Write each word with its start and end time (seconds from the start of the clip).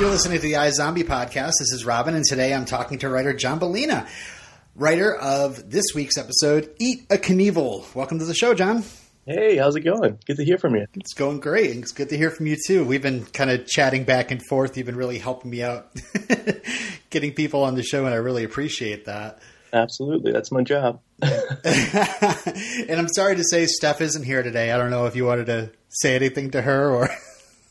You're 0.00 0.08
listening 0.08 0.38
to 0.38 0.42
the 0.42 0.54
iZombie 0.54 1.04
podcast. 1.04 1.52
This 1.60 1.72
is 1.72 1.84
Robin, 1.84 2.14
and 2.14 2.24
today 2.24 2.52
I'm 2.52 2.64
talking 2.64 2.98
to 3.00 3.08
writer 3.08 3.34
John 3.34 3.60
Bellina, 3.60 4.08
writer 4.80 5.14
of 5.14 5.70
this 5.70 5.84
week's 5.94 6.16
episode, 6.16 6.74
Eat 6.78 7.04
a 7.10 7.18
Knievel. 7.18 7.94
Welcome 7.94 8.18
to 8.18 8.24
the 8.24 8.34
show, 8.34 8.54
John. 8.54 8.82
Hey, 9.26 9.58
how's 9.58 9.76
it 9.76 9.82
going? 9.82 10.18
Good 10.24 10.38
to 10.38 10.44
hear 10.44 10.56
from 10.56 10.74
you. 10.74 10.86
It's 10.94 11.12
going 11.12 11.38
great. 11.40 11.76
It's 11.76 11.92
good 11.92 12.08
to 12.08 12.16
hear 12.16 12.30
from 12.30 12.46
you 12.46 12.56
too. 12.66 12.82
We've 12.86 13.02
been 13.02 13.26
kind 13.26 13.50
of 13.50 13.66
chatting 13.66 14.04
back 14.04 14.30
and 14.30 14.40
forth. 14.46 14.78
You've 14.78 14.86
been 14.86 14.96
really 14.96 15.18
helping 15.18 15.50
me 15.50 15.62
out, 15.62 15.94
getting 17.10 17.34
people 17.34 17.62
on 17.62 17.74
the 17.74 17.82
show, 17.82 18.06
and 18.06 18.14
I 18.14 18.16
really 18.16 18.42
appreciate 18.42 19.04
that. 19.04 19.40
Absolutely, 19.70 20.32
that's 20.32 20.50
my 20.50 20.62
job. 20.62 21.00
and 21.22 22.98
I'm 22.98 23.08
sorry 23.08 23.36
to 23.36 23.44
say 23.44 23.66
Steph 23.66 24.00
isn't 24.00 24.24
here 24.24 24.42
today. 24.42 24.72
I 24.72 24.78
don't 24.78 24.90
know 24.90 25.04
if 25.04 25.14
you 25.14 25.26
wanted 25.26 25.46
to 25.46 25.72
say 25.90 26.16
anything 26.16 26.52
to 26.52 26.62
her 26.62 26.90
or. 26.90 27.10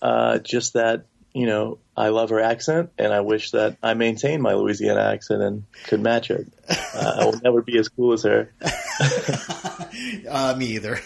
Uh, 0.01 0.39
just 0.39 0.75
that 0.75 1.03
you 1.33 1.45
know, 1.45 1.77
I 1.95 2.09
love 2.09 2.29
her 2.29 2.39
accent, 2.39 2.91
and 2.97 3.13
I 3.13 3.21
wish 3.21 3.51
that 3.51 3.77
I 3.83 3.93
maintained 3.93 4.41
my 4.41 4.53
Louisiana 4.53 5.01
accent 5.01 5.41
and 5.41 5.63
could 5.85 6.01
match 6.01 6.31
it. 6.31 6.47
Uh, 6.69 7.17
I 7.19 7.25
will 7.25 7.39
never 7.43 7.61
be 7.61 7.77
as 7.77 7.89
cool 7.89 8.13
as 8.13 8.23
her. 8.23 8.51
uh, 10.29 10.55
me 10.57 10.67
either. 10.75 10.99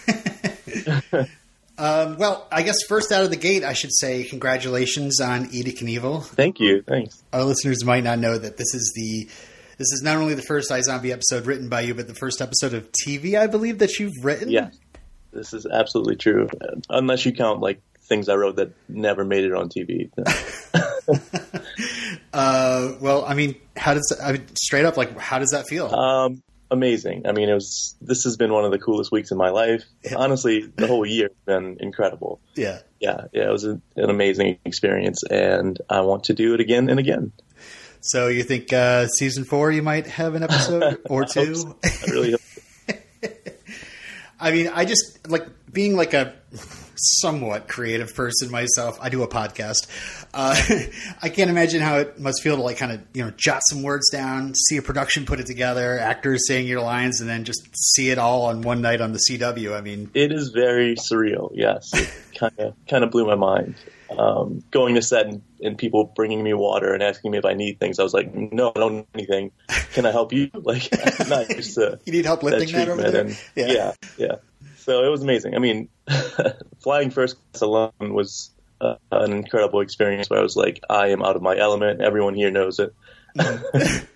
um, 1.78 2.17
well, 2.17 2.48
I 2.52 2.61
guess 2.64 2.78
first 2.88 3.11
out 3.11 3.23
of 3.23 3.31
the 3.31 3.38
gate, 3.38 3.64
I 3.64 3.73
should 3.73 3.94
say 3.94 4.23
congratulations 4.23 5.20
on 5.20 5.50
Eat 5.52 5.67
a 5.67 5.72
Knievel. 5.72 6.23
Thank 6.23 6.59
you. 6.59 6.83
Thanks. 6.83 7.22
Our 7.33 7.44
listeners 7.44 7.83
might 7.83 8.03
not 8.03 8.20
know 8.20 8.38
that 8.38 8.58
this 8.58 8.73
is 8.73 8.94
the 8.95 9.30
this 9.78 9.92
is 9.92 10.02
not 10.03 10.17
only 10.17 10.36
the 10.36 10.44
first 10.44 10.70
iZombie 10.70 11.11
episode 11.11 11.48
written 11.48 11.67
by 11.67 11.81
you, 11.81 11.95
but 11.95 12.08
the 12.08 12.14
first 12.14 12.42
episode 12.42 12.73
of 12.73 12.89
TV, 12.92 13.38
I 13.38 13.48
believe, 13.48 13.80
that 13.80 13.98
you've 14.00 14.23
written. 14.23 14.50
Yeah, 14.50 14.70
this 15.31 15.53
is 15.53 15.66
absolutely 15.66 16.16
true. 16.16 16.48
Unless 16.89 17.26
you 17.26 17.33
count 17.33 17.59
like 17.59 17.81
things 18.08 18.30
I 18.30 18.36
wrote 18.36 18.58
that 18.58 18.72
never 18.88 19.23
made 19.23 19.44
it 19.44 19.54
on 19.54 19.70
TV. 19.70 20.09
uh, 22.34 22.94
well, 23.00 23.26
I 23.26 23.34
mean, 23.34 23.56
how 23.76 23.94
does 23.94 24.18
I 24.22 24.34
mean, 24.34 24.48
straight 24.56 24.86
up 24.86 24.98
like 24.98 25.18
how 25.18 25.40
does 25.40 25.52
that 25.52 25.68
feel? 25.68 25.94
Um, 25.94 26.44
amazing. 26.72 27.28
I 27.28 27.32
mean, 27.32 27.50
it 27.50 27.54
was. 27.54 27.95
This 28.02 28.23
has 28.26 28.38
been 28.38 28.52
one 28.52 28.66
of 28.66 28.72
the 28.72 28.80
coolest 28.80 29.12
weeks 29.12 29.32
in 29.32 29.38
my 29.38 29.50
life. 29.50 29.84
Yeah. 30.04 30.16
Honestly, 30.18 30.72
the 30.76 30.88
whole 30.88 31.06
year 31.06 31.30
has 31.30 31.45
been 31.45 31.78
incredible. 31.80 32.40
yeah. 32.56 32.80
Yeah, 33.00 33.26
yeah, 33.34 33.50
it 33.50 33.52
was 33.52 33.66
a, 33.66 33.82
an 33.98 34.10
amazing 34.10 34.60
experience, 34.64 35.23
and 35.30 35.78
I 35.90 36.02
want 36.02 36.23
to 36.26 36.34
do 36.34 36.54
it 36.54 36.62
again 36.62 36.90
and 36.90 37.02
again. 37.02 37.34
So 38.00 38.30
you 38.30 38.44
think 38.44 38.72
uh, 38.72 39.08
season 39.08 39.44
four 39.44 39.73
you 39.73 39.82
might 39.82 40.08
have 40.08 40.36
an 40.36 40.44
episode 40.44 41.02
or 41.10 41.26
two? 41.26 41.54
so. 41.54 41.78
I 41.84 42.12
really 42.12 42.32
hope 42.32 42.40
I 44.44 44.52
mean, 44.52 44.67
I 44.67 44.84
just 44.84 45.30
like 45.30 45.48
being 45.72 45.95
like 45.95 46.14
a 46.14 46.34
somewhat 46.95 47.67
creative 47.67 48.13
person 48.16 48.52
myself. 48.52 48.97
I 49.02 49.09
do 49.09 49.23
a 49.23 49.27
podcast. 49.27 49.88
Uh, 50.33 50.55
I 51.22 51.30
can't 51.30 51.49
imagine 51.49 51.81
how 51.81 51.97
it 51.97 52.19
must 52.19 52.41
feel 52.41 52.55
to 52.55 52.61
like 52.61 52.77
kind 52.77 52.91
of 52.91 53.02
you 53.13 53.23
know 53.23 53.31
jot 53.31 53.61
some 53.69 53.83
words 53.83 54.09
down, 54.11 54.53
see 54.55 54.77
a 54.77 54.81
production 54.81 55.25
put 55.25 55.39
it 55.39 55.45
together, 55.45 55.99
actors 55.99 56.47
saying 56.47 56.67
your 56.67 56.81
lines, 56.81 57.21
and 57.21 57.30
then 57.30 57.44
just 57.44 57.67
see 57.95 58.09
it 58.09 58.17
all 58.17 58.45
on 58.45 58.61
one 58.61 58.81
night 58.81 59.02
on 59.02 59.11
the 59.14 59.19
CW. 59.30 59.77
I 59.77 59.81
mean, 59.81 60.09
It 60.14 60.31
is 60.31 60.49
very 60.49 60.95
surreal. 60.95 61.52
Yes, 61.53 61.89
kind 62.38 62.53
of 62.59 62.75
kind 62.89 63.03
of 63.03 63.11
blew 63.11 63.25
my 63.25 63.36
mind. 63.36 63.75
Um, 64.17 64.64
going 64.69 64.93
to 64.93 65.02
set 65.02 65.26
and, 65.26 65.42
and 65.59 65.76
people 65.76 66.11
bringing 66.15 66.43
me 66.43 66.53
water 66.53 66.93
and 66.93 67.02
asking 67.02 67.32
me 67.32 67.39
if 67.39 67.45
I 67.45 67.53
need 67.53 67.80
things. 67.80 67.98
I 67.98 68.03
was 68.03 68.14
like, 68.14 68.32
no, 68.32 68.71
I 68.76 68.80
don't 68.80 68.95
need 68.98 69.08
anything. 69.15 69.52
Can 69.93 70.05
I 70.05 70.11
help 70.11 70.32
you? 70.33 70.52
Like, 70.64 70.87
I'm 71.20 71.30
not 71.30 71.49
used 71.49 71.73
to 71.76 71.99
you 72.05 72.14
need 72.14 72.26
help 72.26 72.43
lifting 72.43 72.71
that, 72.73 72.89
over 72.89 73.02
treatment. 73.02 73.36
there. 73.55 73.65
And, 73.65 73.73
yeah, 73.73 73.93
yeah. 74.17 74.36
So 74.77 75.03
it 75.03 75.09
was 75.09 75.23
amazing. 75.23 75.55
I 75.55 75.59
mean, 75.59 75.89
flying 76.81 77.09
first 77.11 77.37
class 77.52 77.61
alone 77.61 77.91
was 77.99 78.52
uh, 78.81 78.95
an 79.11 79.33
incredible 79.33 79.81
experience. 79.81 80.30
Where 80.30 80.39
I 80.39 80.43
was 80.43 80.55
like, 80.55 80.81
I 80.89 81.09
am 81.09 81.23
out 81.23 81.36
of 81.36 81.41
my 81.41 81.58
element. 81.58 82.02
Everyone 82.02 82.33
here 82.33 82.52
knows 82.52 82.80
it. 82.80 82.93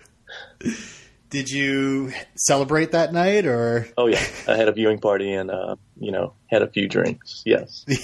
Did 1.30 1.50
you 1.50 2.12
celebrate 2.36 2.92
that 2.92 3.12
night 3.12 3.44
or? 3.46 3.86
Oh 3.98 4.06
yeah, 4.06 4.24
I 4.46 4.56
had 4.56 4.68
a 4.68 4.72
viewing 4.72 4.98
party 4.98 5.32
and 5.32 5.50
uh, 5.50 5.76
you 6.00 6.12
know 6.12 6.32
had 6.46 6.62
a 6.62 6.68
few 6.68 6.88
drinks. 6.88 7.42
Yes. 7.44 7.84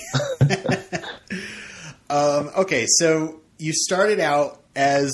Um, 2.10 2.50
okay, 2.58 2.86
so 2.86 3.40
you 3.58 3.72
started 3.72 4.20
out 4.20 4.62
as 4.76 5.10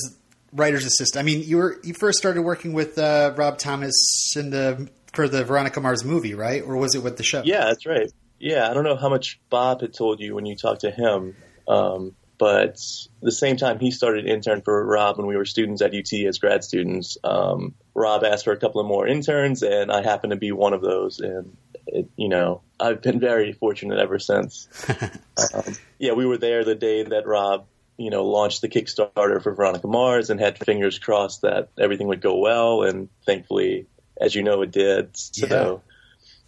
writer's 0.53 0.85
assistant. 0.85 1.23
I 1.23 1.25
mean, 1.25 1.43
you 1.43 1.57
were 1.57 1.79
you 1.83 1.95
first 1.95 2.19
started 2.19 2.43
working 2.43 2.73
with 2.73 2.99
uh, 2.99 3.33
Rob 3.37 3.59
Thomas 3.59 3.95
in 4.37 4.51
the 4.51 4.91
for 5.13 5.29
the 5.29 5.45
Veronica 5.45 5.81
Mars 5.81 6.05
movie, 6.05 6.35
right? 6.35 6.63
Or 6.63 6.77
was 6.77 6.95
it 6.95 7.03
with 7.03 7.17
the 7.17 7.23
show? 7.23 7.43
Yeah, 7.45 7.65
that's 7.67 7.87
right. 7.87 8.11
Yeah, 8.41 8.69
I 8.69 8.75
don't 8.75 8.85
know 8.85 8.97
how 8.97 9.11
much 9.11 9.39
Bob 9.51 9.83
had 9.83 9.93
told 9.93 10.19
you 10.19 10.35
when 10.35 10.47
you 10.47 10.57
talked 10.57 10.81
to 10.81 10.91
him, 10.91 11.37
um, 11.69 12.17
but 12.39 12.81
the 13.21 13.31
same 13.31 13.59
time 13.59 13.79
he 13.79 13.91
started 13.91 14.27
intern 14.27 14.63
for 14.63 14.83
Rob 14.83 15.19
when 15.19 15.27
we 15.27 15.37
were 15.37 15.45
students 15.45 15.83
at 15.83 15.95
UT 15.95 16.11
as 16.27 16.39
grad 16.39 16.65
students. 16.65 17.19
Um, 17.23 17.75
Rob 17.95 18.25
asked 18.25 18.45
for 18.45 18.53
a 18.53 18.57
couple 18.57 18.81
of 18.81 18.87
more 18.87 19.07
interns, 19.07 19.63
and 19.63 19.93
I 19.93 20.03
happened 20.03 20.31
to 20.31 20.39
be 20.39 20.53
one 20.53 20.73
of 20.73 20.81
those. 20.81 21.21
And 21.21 21.55
it, 21.87 22.09
you 22.17 22.31
know, 22.31 22.63
I've 22.81 23.03
been 23.03 23.21
very 23.21 23.53
fortunate 23.53 23.99
ever 23.99 24.19
since. 24.19 24.69
um, 25.55 25.77
yeah, 25.99 26.13
we 26.13 26.25
were 26.25 26.39
there 26.39 26.65
the 26.65 26.75
day 26.75 27.03
that 27.03 27.27
Rob, 27.27 27.67
you 27.99 28.09
know, 28.09 28.25
launched 28.25 28.63
the 28.63 28.71
Kickstarter 28.71 29.43
for 29.43 29.53
Veronica 29.55 29.87
Mars, 29.87 30.31
and 30.31 30.41
had 30.41 30.57
fingers 30.57 30.99
crossed 30.99 31.43
that 31.43 31.69
everything 31.79 32.07
would 32.07 32.23
go 32.23 32.39
well. 32.39 32.85
And 32.85 33.11
thankfully, 33.27 33.85
as 34.19 34.35
you 34.35 34.43
know, 34.43 34.63
it 34.63 34.71
did. 34.71 35.15
So 35.15 35.47
Yeah. 35.47 35.90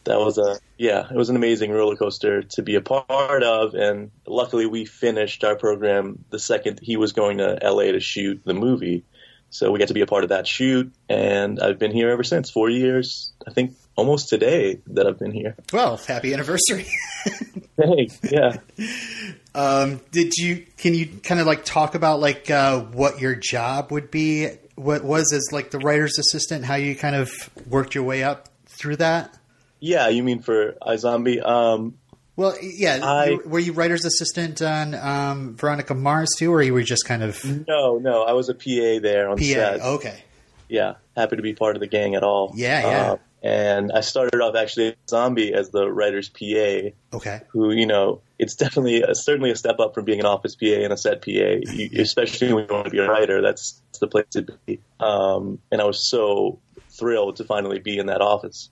That 0.04 0.18
was 0.18 0.38
a 0.38 0.58
yeah, 0.78 1.06
it 1.08 1.16
was 1.16 1.28
an 1.30 1.36
amazing 1.36 1.70
roller 1.70 1.96
coaster 1.96 2.42
to 2.42 2.62
be 2.62 2.74
a 2.74 2.80
part 2.80 3.42
of. 3.42 3.74
And 3.74 4.10
luckily, 4.26 4.66
we 4.66 4.84
finished 4.84 5.44
our 5.44 5.56
program 5.56 6.24
the 6.30 6.38
second 6.38 6.80
he 6.82 6.96
was 6.96 7.12
going 7.12 7.38
to 7.38 7.58
LA 7.62 7.92
to 7.92 8.00
shoot 8.00 8.42
the 8.44 8.54
movie. 8.54 9.04
So 9.50 9.70
we 9.70 9.78
got 9.78 9.88
to 9.88 9.94
be 9.94 10.00
a 10.00 10.06
part 10.06 10.24
of 10.24 10.30
that 10.30 10.46
shoot, 10.46 10.92
and 11.10 11.60
I've 11.60 11.78
been 11.78 11.92
here 11.92 12.08
ever 12.08 12.24
since. 12.24 12.50
Four 12.50 12.70
years, 12.70 13.32
I 13.46 13.52
think, 13.52 13.76
almost 13.96 14.30
today 14.30 14.80
that 14.86 15.06
I've 15.06 15.18
been 15.18 15.30
here. 15.30 15.56
Well, 15.72 15.98
happy 15.98 16.32
anniversary. 16.32 16.86
Thanks. 17.76 18.18
yeah. 18.24 18.56
um, 19.54 20.00
did 20.10 20.32
you? 20.36 20.64
Can 20.78 20.94
you 20.94 21.06
kind 21.22 21.38
of 21.38 21.46
like 21.46 21.66
talk 21.66 21.94
about 21.94 22.18
like 22.18 22.50
uh, 22.50 22.80
what 22.80 23.20
your 23.20 23.34
job 23.34 23.92
would 23.92 24.10
be? 24.10 24.48
What 24.74 25.04
was 25.04 25.30
as 25.34 25.52
like 25.52 25.70
the 25.70 25.78
writer's 25.78 26.18
assistant? 26.18 26.64
How 26.64 26.76
you 26.76 26.96
kind 26.96 27.14
of 27.14 27.30
worked 27.68 27.94
your 27.94 28.04
way 28.04 28.24
up 28.24 28.48
through 28.66 28.96
that? 28.96 29.38
Yeah, 29.84 30.08
you 30.08 30.22
mean 30.22 30.40
for 30.42 30.76
iZombie? 30.80 31.44
Um, 31.44 31.94
Well, 32.36 32.54
yeah. 32.62 33.00
I- 33.02 33.38
were 33.44 33.58
you 33.58 33.72
writer's 33.72 34.04
assistant 34.04 34.62
on 34.62 34.94
um, 34.94 35.56
Veronica 35.56 35.92
Mars 35.94 36.30
too, 36.38 36.52
or 36.54 36.62
you 36.62 36.72
were 36.72 36.82
just 36.84 37.04
kind 37.04 37.22
of 37.22 37.44
no, 37.44 37.98
no, 37.98 38.22
I 38.22 38.32
was 38.32 38.48
a 38.48 38.54
PA 38.54 39.00
there 39.02 39.28
on 39.28 39.36
PA? 39.38 39.42
set. 39.44 39.80
Okay. 39.80 40.22
yeah, 40.68 40.94
happy 41.16 41.34
to 41.36 41.42
be 41.42 41.52
part 41.54 41.74
of 41.76 41.80
the 41.80 41.88
gang 41.88 42.14
at 42.14 42.22
all. 42.22 42.52
Yeah, 42.54 42.80
yeah. 42.80 43.10
Uh, 43.12 43.16
and 43.44 43.90
I 43.90 44.02
started 44.02 44.40
off 44.40 44.54
actually 44.54 44.88
at 44.90 44.96
Zombie 45.10 45.52
as 45.52 45.70
the 45.70 45.90
writer's 45.90 46.28
PA, 46.28 46.92
Okay. 47.16 47.40
who, 47.48 47.72
you 47.72 47.86
know, 47.86 48.20
it's 48.38 48.54
definitely 48.54 49.02
a, 49.02 49.16
certainly 49.16 49.50
a 49.50 49.56
step 49.56 49.80
up 49.80 49.94
from 49.94 50.04
being 50.04 50.20
an 50.20 50.26
office 50.26 50.54
PA 50.54 50.66
and 50.84 50.92
a 50.92 50.96
set 50.96 51.22
PA, 51.22 51.28
you, 51.72 51.90
especially 52.00 52.52
when 52.52 52.66
you 52.68 52.72
want 52.72 52.84
to 52.84 52.90
be 52.92 52.98
a 53.00 53.08
writer. 53.10 53.42
That's 53.42 53.82
the 53.98 54.06
place 54.06 54.26
to 54.30 54.46
be. 54.64 54.78
Um, 55.00 55.58
and 55.72 55.80
I 55.80 55.84
was 55.86 56.08
so 56.08 56.60
thrilled 56.90 57.36
to 57.38 57.44
finally 57.44 57.80
be 57.80 57.98
in 57.98 58.06
that 58.06 58.20
office. 58.20 58.70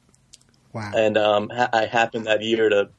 Wow. 0.72 0.92
And 0.94 1.16
um, 1.16 1.50
ha- 1.50 1.70
I 1.72 1.86
happened 1.86 2.26
that 2.26 2.42
year 2.42 2.68
to 2.68 2.90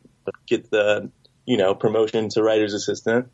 get 0.46 0.70
the, 0.70 1.10
you 1.46 1.58
know, 1.58 1.74
promotion 1.76 2.30
to 2.30 2.44
writer's 2.44 2.74
assistant 2.74 3.30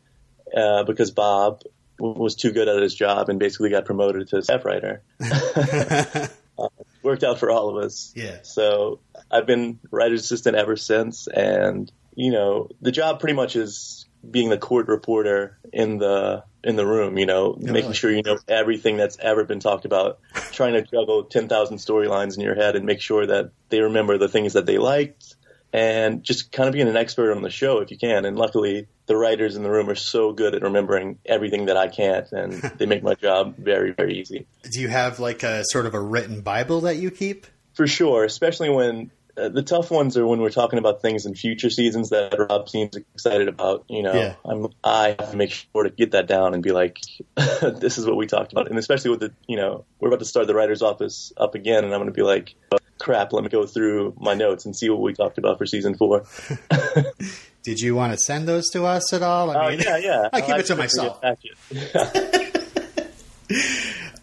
uh, 0.56 0.84
because 0.84 1.10
Bob 1.10 1.62
w- 1.98 2.20
was 2.20 2.34
too 2.34 2.52
good 2.52 2.68
at 2.68 2.82
his 2.82 2.94
job 2.94 3.28
and 3.28 3.38
basically 3.38 3.70
got 3.70 3.84
promoted 3.84 4.28
to 4.28 4.42
staff 4.42 4.64
writer. 4.64 5.02
Worked 7.02 7.24
out 7.24 7.38
for 7.38 7.50
all 7.50 7.76
of 7.76 7.84
us. 7.84 8.12
Yeah. 8.16 8.38
So 8.42 9.00
I've 9.30 9.46
been 9.46 9.78
writer's 9.90 10.22
assistant 10.22 10.56
ever 10.56 10.76
since, 10.76 11.28
and 11.28 11.90
you 12.14 12.32
know, 12.32 12.68
the 12.80 12.90
job 12.90 13.20
pretty 13.20 13.34
much 13.34 13.54
is 13.54 14.07
being 14.28 14.48
the 14.48 14.58
court 14.58 14.88
reporter 14.88 15.58
in 15.72 15.98
the 15.98 16.44
in 16.64 16.76
the 16.76 16.86
room. 16.86 17.18
You 17.18 17.26
know, 17.26 17.56
making 17.58 17.92
sure 17.92 18.10
you 18.10 18.22
know 18.22 18.38
everything 18.48 18.96
that's 18.96 19.18
ever 19.18 19.44
been 19.44 19.60
talked 19.60 19.84
about, 19.84 20.18
trying 20.52 20.74
to 20.74 20.82
juggle 20.82 21.24
ten 21.24 21.48
thousand 21.48 21.78
storylines 21.78 22.36
in 22.36 22.42
your 22.42 22.54
head 22.54 22.76
and 22.76 22.84
make 22.84 23.00
sure 23.00 23.26
that 23.26 23.50
they 23.68 23.80
remember 23.80 24.18
the 24.18 24.28
things 24.28 24.54
that 24.54 24.66
they 24.66 24.78
liked, 24.78 25.36
and 25.72 26.22
just 26.22 26.52
kind 26.52 26.68
of 26.68 26.72
being 26.72 26.88
an 26.88 26.96
expert 26.96 27.34
on 27.34 27.42
the 27.42 27.50
show 27.50 27.78
if 27.78 27.90
you 27.90 27.98
can. 27.98 28.24
And 28.24 28.36
luckily, 28.36 28.88
the 29.06 29.16
writers 29.16 29.56
in 29.56 29.62
the 29.62 29.70
room 29.70 29.88
are 29.88 29.94
so 29.94 30.32
good 30.32 30.54
at 30.54 30.62
remembering 30.62 31.18
everything 31.24 31.66
that 31.66 31.76
I 31.76 31.88
can't, 31.88 32.30
and 32.32 32.52
they 32.78 32.86
make 32.86 33.02
my 33.02 33.14
job 33.14 33.56
very 33.56 33.92
very 33.92 34.18
easy. 34.18 34.46
Do 34.70 34.80
you 34.80 34.88
have 34.88 35.18
like 35.18 35.42
a 35.42 35.64
sort 35.64 35.86
of 35.86 35.94
a 35.94 36.00
written 36.00 36.42
Bible 36.42 36.82
that 36.82 36.96
you 36.96 37.10
keep? 37.10 37.46
For 37.74 37.86
sure, 37.86 38.24
especially 38.24 38.70
when 38.70 39.12
the 39.48 39.62
tough 39.62 39.90
ones 39.90 40.16
are 40.16 40.26
when 40.26 40.40
we're 40.40 40.50
talking 40.50 40.78
about 40.78 41.00
things 41.02 41.24
in 41.26 41.34
future 41.34 41.70
seasons 41.70 42.10
that 42.10 42.34
Rob 42.38 42.68
seems 42.68 42.96
excited 42.96 43.46
about. 43.48 43.84
You 43.88 44.02
know, 44.02 44.12
Yeah. 44.14 44.34
I'm 44.44 44.66
I 44.82 45.14
have 45.18 45.30
to 45.30 45.36
make 45.36 45.50
sure 45.52 45.84
to 45.84 45.90
get 45.90 46.10
that 46.12 46.26
down 46.26 46.54
and 46.54 46.62
be 46.62 46.72
like, 46.72 46.98
this 47.36 47.98
is 47.98 48.06
what 48.06 48.16
we 48.16 48.26
talked 48.26 48.52
about, 48.52 48.68
and 48.68 48.78
especially 48.78 49.10
with 49.10 49.20
the 49.20 49.32
you 49.46 49.56
know 49.56 49.84
we're 50.00 50.08
about 50.08 50.18
to 50.20 50.24
start 50.24 50.46
the 50.48 50.54
writer's 50.54 50.82
office 50.82 51.32
up 51.36 51.54
again, 51.54 51.84
and 51.84 51.92
I'm 51.94 52.00
going 52.00 52.06
to 52.12 52.16
be 52.16 52.22
like, 52.22 52.54
crap, 52.98 53.32
let 53.32 53.44
me 53.44 53.50
go 53.50 53.64
through 53.66 54.14
my 54.18 54.34
notes 54.34 54.64
and 54.66 54.74
see 54.76 54.88
what 54.90 55.00
we 55.00 55.12
talked 55.14 55.38
about 55.38 55.58
for 55.58 55.66
season 55.66 55.94
four. 55.96 56.24
Did 57.64 57.80
you 57.80 57.94
want 57.94 58.12
to 58.12 58.18
send 58.18 58.48
those 58.48 58.68
to 58.70 58.84
us 58.86 59.12
at 59.12 59.22
all? 59.22 59.50
Oh 59.50 59.68
yeah, 59.68 59.96
yeah. 59.98 60.28
I 60.32 60.40
keep 60.40 60.50
I'll 60.50 60.60
it 60.60 60.66
to 60.66 60.76
myself. 60.76 61.20
forget 61.20 61.38
back 61.38 61.38
yet. 61.44 63.12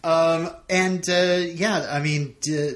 Um, 0.03 0.51
and 0.69 1.07
uh, 1.09 1.41
yeah, 1.53 1.87
I 1.91 1.99
mean, 1.99 2.35
d- 2.41 2.75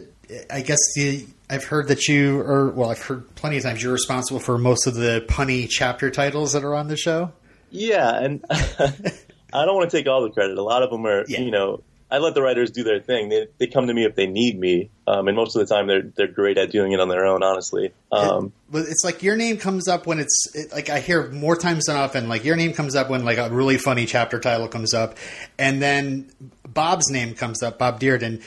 I 0.50 0.62
guess 0.62 0.80
the, 0.96 1.26
I've 1.50 1.64
heard 1.64 1.88
that 1.88 2.08
you 2.08 2.40
are. 2.42 2.70
Well, 2.70 2.92
I've 2.92 3.02
heard 3.02 3.34
plenty 3.36 3.58
of 3.58 3.64
times 3.64 3.82
you're 3.82 3.94
responsible 3.94 4.40
for 4.40 4.58
most 4.58 4.86
of 4.88 4.96
the 4.96 5.26
punny 5.28 5.68
chapter 5.70 6.12
titles 6.12 6.54
that 6.54 6.64
are 6.64 6.76
on 6.76 6.88
the 6.88 6.98
show. 6.98 7.32
Yeah, 7.72 8.16
and 8.20 8.44
I 8.50 9.66
don't 9.66 9.76
want 9.76 9.90
to 9.90 9.98
take 9.98 10.08
all 10.08 10.22
the 10.24 10.30
credit. 10.32 10.58
A 10.58 10.64
lot 10.64 10.84
of 10.84 10.90
them 10.92 11.06
are, 11.06 11.26
Yeah. 11.28 11.40
you 11.42 11.52
know, 11.52 11.82
I 12.12 12.18
let 12.18 12.34
the 12.34 12.42
writers 12.42 12.72
do 12.72 12.84
their 12.84 13.00
thing. 13.00 13.30
They 13.30 13.48
they 13.60 13.68
come 13.68 13.88
to 13.88 13.94
me 13.94 14.04
if 14.04 14.16
they 14.16 14.26
need 14.26 14.60
me, 14.60 14.90
um, 15.08 15.28
and 15.28 15.38
most 15.38 15.56
of 15.56 15.68
the 15.68 15.74
time 15.74 15.88
they're 15.88 16.02
they're 16.02 16.28
great 16.28 16.58
at 16.58 16.72
doing 16.72 16.92
it 16.92 17.00
on 17.00 17.08
their 17.08 17.26
own. 17.26 17.44
Honestly, 17.44 17.92
um, 18.12 18.52
But 18.70 18.88
it's 18.88 19.04
like 19.04 19.22
your 19.22 19.36
name 19.36 19.58
comes 19.58 19.88
up 19.88 20.08
when 20.08 20.20
it's 20.20 20.48
it, 20.56 20.72
like 20.72 20.90
I 20.90 21.00
hear 21.02 21.30
more 21.32 21.56
times 21.56 21.86
than 21.86 21.98
often. 21.98 22.28
Like 22.28 22.44
your 22.44 22.56
name 22.56 22.74
comes 22.74 22.96
up 22.96 23.10
when 23.10 23.24
like 23.26 23.38
a 23.38 23.50
really 23.50 23.78
funny 23.78 24.08
chapter 24.08 24.40
title 24.40 24.68
comes 24.68 24.94
up, 24.96 25.18
and 25.60 25.82
then 25.82 26.32
Bob's 26.68 27.10
name 27.12 27.36
comes 27.36 27.62
up. 27.62 27.78
Bob 27.78 28.00
Dearden, 28.00 28.42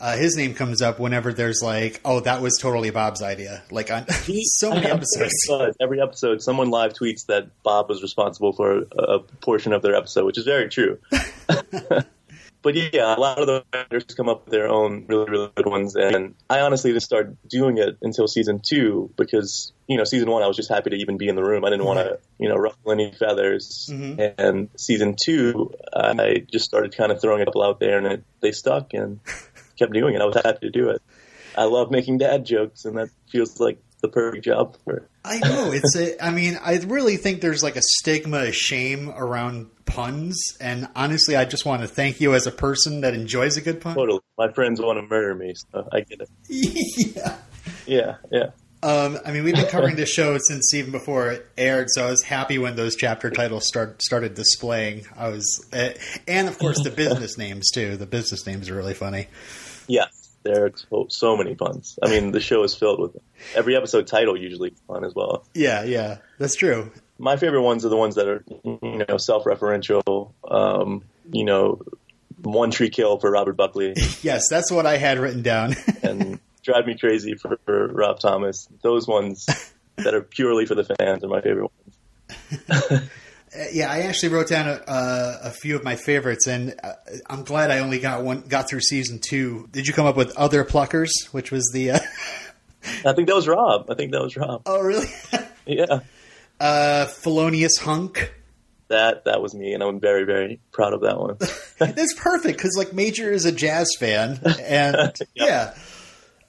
uh, 0.00 0.16
his 0.16 0.36
name 0.36 0.54
comes 0.54 0.80
up 0.80 1.00
whenever 1.00 1.32
there's 1.32 1.60
like, 1.60 2.00
oh, 2.04 2.20
that 2.20 2.40
was 2.40 2.56
totally 2.60 2.90
Bob's 2.90 3.22
idea. 3.22 3.62
Like 3.70 3.90
on 3.90 4.06
so 4.10 4.70
many 4.70 4.86
episodes. 4.86 5.34
Every 5.80 6.00
episode, 6.00 6.40
someone 6.40 6.70
live 6.70 6.92
tweets 6.92 7.26
that 7.26 7.48
Bob 7.64 7.88
was 7.88 8.00
responsible 8.00 8.52
for 8.52 8.84
a, 8.96 9.02
a 9.02 9.18
portion 9.18 9.72
of 9.72 9.82
their 9.82 9.96
episode, 9.96 10.24
which 10.24 10.38
is 10.38 10.44
very 10.44 10.68
true. 10.68 10.98
but 12.62 12.74
yeah, 12.74 13.16
a 13.16 13.18
lot 13.18 13.38
of 13.38 13.46
the 13.46 13.64
writers 13.72 14.04
come 14.16 14.28
up 14.28 14.44
with 14.44 14.52
their 14.52 14.68
own 14.68 15.06
really, 15.08 15.30
really 15.30 15.50
good 15.54 15.66
ones. 15.66 15.94
And 15.94 16.34
I 16.50 16.60
honestly 16.60 16.90
didn't 16.90 17.02
start 17.02 17.36
doing 17.48 17.78
it 17.78 17.98
until 18.02 18.26
season 18.26 18.60
two 18.60 19.10
because, 19.16 19.72
you 19.86 19.96
know, 19.96 20.04
season 20.04 20.30
one, 20.30 20.42
I 20.42 20.48
was 20.48 20.56
just 20.56 20.68
happy 20.68 20.90
to 20.90 20.96
even 20.96 21.18
be 21.18 21.28
in 21.28 21.36
the 21.36 21.44
room. 21.44 21.64
I 21.64 21.70
didn't 21.70 21.84
want 21.84 22.00
to, 22.00 22.18
you 22.38 22.48
know, 22.48 22.56
ruffle 22.56 22.92
any 22.92 23.12
feathers. 23.12 23.88
Mhm. 23.92 24.34
And 24.38 24.68
season 24.76 25.14
two, 25.14 25.72
I 25.94 26.44
just 26.50 26.64
started 26.64 26.96
kind 26.96 27.12
of 27.12 27.20
throwing 27.20 27.42
it 27.42 27.48
out 27.56 27.80
there 27.80 27.98
and 27.98 28.06
it, 28.06 28.24
they 28.40 28.52
stuck 28.52 28.92
and 28.92 29.20
kept 29.78 29.92
doing 29.92 30.14
it. 30.14 30.20
I 30.20 30.24
was 30.24 30.36
happy 30.36 30.66
to 30.66 30.70
do 30.70 30.90
it. 30.90 31.02
I 31.56 31.64
love 31.64 31.90
making 31.90 32.18
dad 32.18 32.46
jokes, 32.46 32.84
and 32.84 32.98
that 32.98 33.08
feels 33.30 33.58
like 33.58 33.78
the 34.00 34.08
perfect 34.08 34.44
job 34.44 34.76
for. 34.84 35.08
I 35.24 35.38
know 35.38 35.70
it's 35.72 35.96
a. 35.96 36.22
I 36.24 36.30
mean, 36.30 36.58
I 36.62 36.76
really 36.78 37.16
think 37.16 37.40
there's 37.40 37.62
like 37.62 37.76
a 37.76 37.82
stigma, 37.82 38.38
a 38.38 38.52
shame 38.52 39.10
around 39.10 39.68
puns, 39.84 40.56
and 40.60 40.88
honestly, 40.94 41.36
I 41.36 41.44
just 41.44 41.64
want 41.66 41.82
to 41.82 41.88
thank 41.88 42.20
you 42.20 42.34
as 42.34 42.46
a 42.46 42.52
person 42.52 43.00
that 43.02 43.14
enjoys 43.14 43.56
a 43.56 43.60
good 43.60 43.80
pun. 43.80 43.94
Totally. 43.94 44.20
My 44.36 44.52
friends 44.52 44.80
want 44.80 44.98
to 44.98 45.02
murder 45.02 45.34
me, 45.34 45.54
so 45.72 45.88
I 45.92 46.00
get 46.00 46.20
it. 46.20 46.30
yeah. 47.16 47.36
Yeah, 47.86 48.16
yeah. 48.30 48.50
Um, 48.80 49.18
I 49.26 49.32
mean, 49.32 49.42
we've 49.42 49.56
been 49.56 49.66
covering 49.66 49.96
this 49.96 50.08
show 50.08 50.38
since 50.38 50.72
even 50.72 50.92
before 50.92 51.32
it 51.32 51.46
aired, 51.56 51.88
so 51.90 52.06
I 52.06 52.10
was 52.10 52.22
happy 52.22 52.58
when 52.58 52.76
those 52.76 52.94
chapter 52.94 53.28
titles 53.28 53.66
start 53.66 54.00
started 54.02 54.34
displaying. 54.34 55.04
I 55.16 55.30
was, 55.30 55.66
uh, 55.72 55.90
and 56.28 56.46
of 56.48 56.58
course 56.58 56.80
the 56.84 56.90
business 56.90 57.36
names 57.36 57.70
too. 57.72 57.96
The 57.96 58.06
business 58.06 58.46
names 58.46 58.70
are 58.70 58.76
really 58.76 58.94
funny. 58.94 59.26
Yeah, 59.88 60.04
there 60.44 60.66
are 60.66 60.70
to- 60.70 61.06
so 61.08 61.36
many 61.36 61.56
puns. 61.56 61.98
I 62.00 62.08
mean, 62.08 62.30
the 62.30 62.40
show 62.40 62.62
is 62.62 62.76
filled 62.76 63.00
with 63.00 63.14
them. 63.14 63.22
Every 63.54 63.76
episode 63.76 64.06
title 64.06 64.36
usually 64.36 64.74
fun 64.86 65.04
as 65.04 65.14
well. 65.14 65.44
Yeah, 65.54 65.84
yeah, 65.84 66.18
that's 66.38 66.56
true. 66.56 66.92
My 67.18 67.36
favorite 67.36 67.62
ones 67.62 67.84
are 67.84 67.88
the 67.88 67.96
ones 67.96 68.14
that 68.14 68.28
are, 68.28 68.44
you 68.64 69.04
know, 69.08 69.16
self-referential. 69.16 70.32
Um, 70.48 71.04
you 71.32 71.44
know, 71.44 71.80
One 72.42 72.70
Tree 72.70 72.90
Kill 72.90 73.18
for 73.18 73.30
Robert 73.30 73.56
Buckley 73.56 73.94
Yes, 74.22 74.48
that's 74.48 74.70
what 74.70 74.86
I 74.86 74.96
had 74.98 75.18
written 75.18 75.42
down. 75.42 75.74
and 76.02 76.38
Drive 76.62 76.86
Me 76.86 76.96
Crazy 76.98 77.34
for, 77.34 77.58
for 77.64 77.88
Rob 77.88 78.20
Thomas. 78.20 78.68
Those 78.82 79.08
ones 79.08 79.46
that 79.96 80.14
are 80.14 80.22
purely 80.22 80.66
for 80.66 80.74
the 80.74 80.84
fans 80.84 81.24
are 81.24 81.28
my 81.28 81.40
favorite 81.40 81.70
ones. 81.70 83.10
Uh, 83.56 83.64
yeah, 83.72 83.90
I 83.90 84.00
actually 84.00 84.28
wrote 84.28 84.48
down 84.48 84.68
a, 84.68 84.82
a, 84.86 85.38
a 85.44 85.50
few 85.50 85.74
of 85.74 85.82
my 85.82 85.96
favorites, 85.96 86.46
and 86.46 86.74
uh, 86.82 86.92
I'm 87.28 87.44
glad 87.44 87.70
I 87.70 87.78
only 87.78 87.98
got 87.98 88.22
one 88.22 88.42
got 88.42 88.68
through 88.68 88.80
season 88.80 89.20
two. 89.20 89.68
Did 89.72 89.86
you 89.86 89.94
come 89.94 90.04
up 90.06 90.16
with 90.16 90.36
other 90.36 90.64
pluckers, 90.64 91.08
which 91.32 91.50
was 91.50 91.68
the? 91.72 91.92
Uh, 91.92 91.98
I 93.04 93.12
think 93.12 93.28
that 93.28 93.34
was 93.34 93.48
Rob. 93.48 93.90
I 93.90 93.94
think 93.94 94.12
that 94.12 94.22
was 94.22 94.36
Rob. 94.36 94.62
oh, 94.66 94.80
really? 94.80 95.06
Yeah. 95.66 96.00
uh, 96.60 97.04
felonious 97.06 97.76
hunk. 97.78 98.32
That 98.88 99.26
that 99.26 99.42
was 99.42 99.54
me, 99.54 99.74
and 99.74 99.82
I'm 99.82 100.00
very 100.00 100.24
very 100.24 100.60
proud 100.72 100.94
of 100.94 101.02
that 101.02 101.18
one. 101.20 101.36
That's 101.78 102.14
perfect 102.14 102.56
because 102.56 102.74
like 102.78 102.94
Major 102.94 103.30
is 103.30 103.44
a 103.44 103.52
jazz 103.52 103.88
fan, 104.00 104.40
and 104.62 105.14
yeah. 105.34 105.74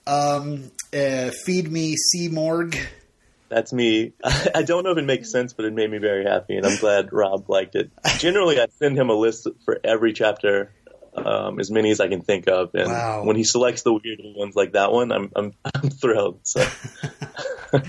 Um, 0.06 0.70
uh, 0.94 1.30
feed 1.44 1.70
me 1.70 1.96
C 1.96 2.28
Morg. 2.28 2.78
That's 3.50 3.72
me. 3.74 4.12
I 4.24 4.62
don't 4.62 4.84
know 4.84 4.92
if 4.92 4.96
it 4.98 5.04
makes 5.04 5.30
sense, 5.30 5.52
but 5.52 5.66
it 5.66 5.74
made 5.74 5.90
me 5.90 5.98
very 5.98 6.24
happy, 6.24 6.56
and 6.56 6.64
I'm 6.64 6.78
glad 6.78 7.12
Rob 7.12 7.50
liked 7.50 7.74
it. 7.74 7.90
Generally, 8.18 8.58
I 8.58 8.68
send 8.78 8.96
him 8.96 9.10
a 9.10 9.14
list 9.14 9.46
for 9.66 9.78
every 9.84 10.14
chapter, 10.14 10.72
um, 11.26 11.58
as 11.60 11.70
many 11.70 11.90
as 11.90 12.00
I 12.00 12.08
can 12.08 12.22
think 12.22 12.48
of, 12.48 12.70
and 12.74 12.88
Wow. 12.90 13.24
when 13.24 13.36
he 13.36 13.44
selects 13.44 13.82
the 13.82 13.92
weird 13.92 14.20
ones 14.22 14.54
like 14.56 14.72
that 14.72 14.92
one, 14.92 15.12
I'm 15.12 15.30
I'm, 15.36 15.52
I'm 15.74 15.90
thrilled. 15.90 16.40
So 16.44 16.64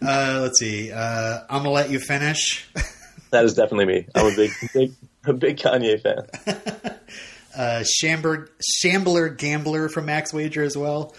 Uh, 0.00 0.38
let's 0.42 0.60
see. 0.60 0.92
Uh, 0.92 1.40
I'm 1.50 1.58
gonna 1.64 1.70
let 1.70 1.90
you 1.90 1.98
finish. 1.98 2.68
that 3.32 3.44
is 3.44 3.54
definitely 3.54 3.86
me. 3.86 4.06
I'm 4.14 4.32
a 4.32 4.36
big 4.36 4.52
big 4.72 4.92
a 5.24 5.32
big 5.32 5.56
Kanye 5.56 6.00
fan. 6.00 6.94
Uh, 7.56 7.82
Shambler, 7.82 8.48
Shambler 8.62 9.28
Gambler 9.28 9.88
from 9.88 10.06
Max 10.06 10.30
Rager 10.32 10.64
as 10.64 10.76
well. 10.76 11.14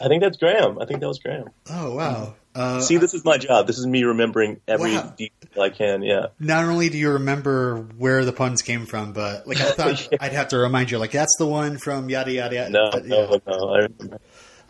I 0.00 0.08
think 0.08 0.22
that's 0.22 0.38
Graham. 0.38 0.78
I 0.80 0.86
think 0.86 1.00
that 1.00 1.08
was 1.08 1.18
Graham. 1.18 1.48
Oh 1.68 1.94
wow! 1.94 2.34
Uh, 2.54 2.80
See, 2.80 2.98
this 2.98 3.14
is 3.14 3.24
my 3.24 3.38
job. 3.38 3.66
This 3.66 3.78
is 3.78 3.86
me 3.86 4.04
remembering 4.04 4.60
every 4.68 4.92
Wow. 4.94 5.14
detail 5.16 5.62
I 5.62 5.70
can. 5.70 6.02
Yeah. 6.02 6.26
not 6.38 6.64
only 6.66 6.88
do 6.90 6.98
you 6.98 7.12
remember 7.12 7.76
where 7.96 8.24
the 8.24 8.32
puns 8.32 8.60
came 8.62 8.84
from, 8.86 9.12
but 9.12 9.46
like 9.46 9.60
I 9.60 9.70
thought 9.72 10.08
Yeah. 10.12 10.18
I'd 10.20 10.32
have 10.32 10.48
to 10.48 10.58
remind 10.58 10.90
you, 10.90 10.98
like 10.98 11.12
that's 11.12 11.34
the 11.38 11.46
one 11.46 11.78
from 11.78 12.10
yada 12.10 12.32
yada 12.32 12.54
yada. 12.54 12.70
No, 12.70 12.90
But, 12.92 13.06
no, 13.06 13.30
yeah. 13.32 13.36
no. 13.46 13.68
I 13.74 13.78
remember. 13.78 14.18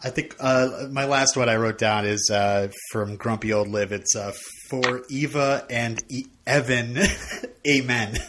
I 0.05 0.11
think 0.11 0.35
uh, 0.41 0.89
my 0.91 1.05
last 1.05 1.37
one 1.37 1.49
I 1.49 1.57
wrote 1.57 1.79
down 1.79 2.07
is 2.07 2.29
uh, 2.33 2.69
from 2.91 3.15
Grumpy 3.17 3.53
Old 3.53 3.69
Liv. 3.69 3.93
It's 3.93 4.17
uh, 4.17 4.33
for 4.69 5.03
Eva 5.09 5.65
and 5.71 6.03
e- 6.11 6.27
Evan. 6.47 6.99
Amen. 7.69 8.19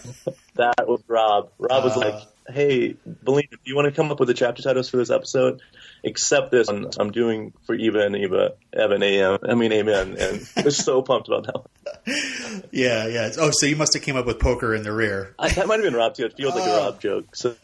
That 0.55 0.87
was 0.87 1.01
Rob. 1.07 1.49
Rob 1.57 1.83
was 1.83 1.97
Uh. 1.97 1.99
like, 2.01 2.23
"Hey, 2.47 2.95
Bellina, 3.07 3.49
do 3.51 3.57
you 3.65 3.75
want 3.75 3.85
to 3.87 3.91
come 3.91 4.11
up 4.11 4.19
with 4.19 4.27
the 4.27 4.33
chapter 4.33 4.61
titles 4.61 4.89
for 4.89 4.97
this 4.97 5.09
episode? 5.09 5.61
Except 6.03 6.51
this 6.51 6.67
one 6.67 6.89
I'm 6.99 7.11
doing 7.11 7.53
for 7.65 7.75
Eva 7.75 7.99
and 8.05 8.15
Eva, 8.15 8.53
Evan 8.73 9.01
AM. 9.03 9.39
I 9.47 9.55
mean, 9.55 9.71
Amen." 9.71 10.17
And 10.19 10.65
was 10.65 10.77
so 10.83 11.01
pumped 11.01 11.27
about 11.29 11.45
that 11.45 11.55
one. 11.55 12.63
Yeah, 12.71 13.07
yeah. 13.07 13.31
Oh, 13.39 13.51
so 13.53 13.65
you 13.65 13.75
must 13.75 13.93
have 13.93 14.03
came 14.03 14.15
up 14.17 14.25
with 14.25 14.39
poker 14.39 14.73
in 14.75 14.83
the 14.83 14.91
rear. 14.91 15.33
I, 15.39 15.49
that 15.49 15.67
might 15.67 15.75
have 15.75 15.83
been 15.83 15.93
Rob 15.95 16.13
too. 16.15 16.25
It 16.25 16.35
feels 16.35 16.55
like 16.55 16.65
a 16.67 16.71
Oh. 16.73 16.85
Rob 16.85 16.99
joke. 17.01 17.35
So 17.35 17.55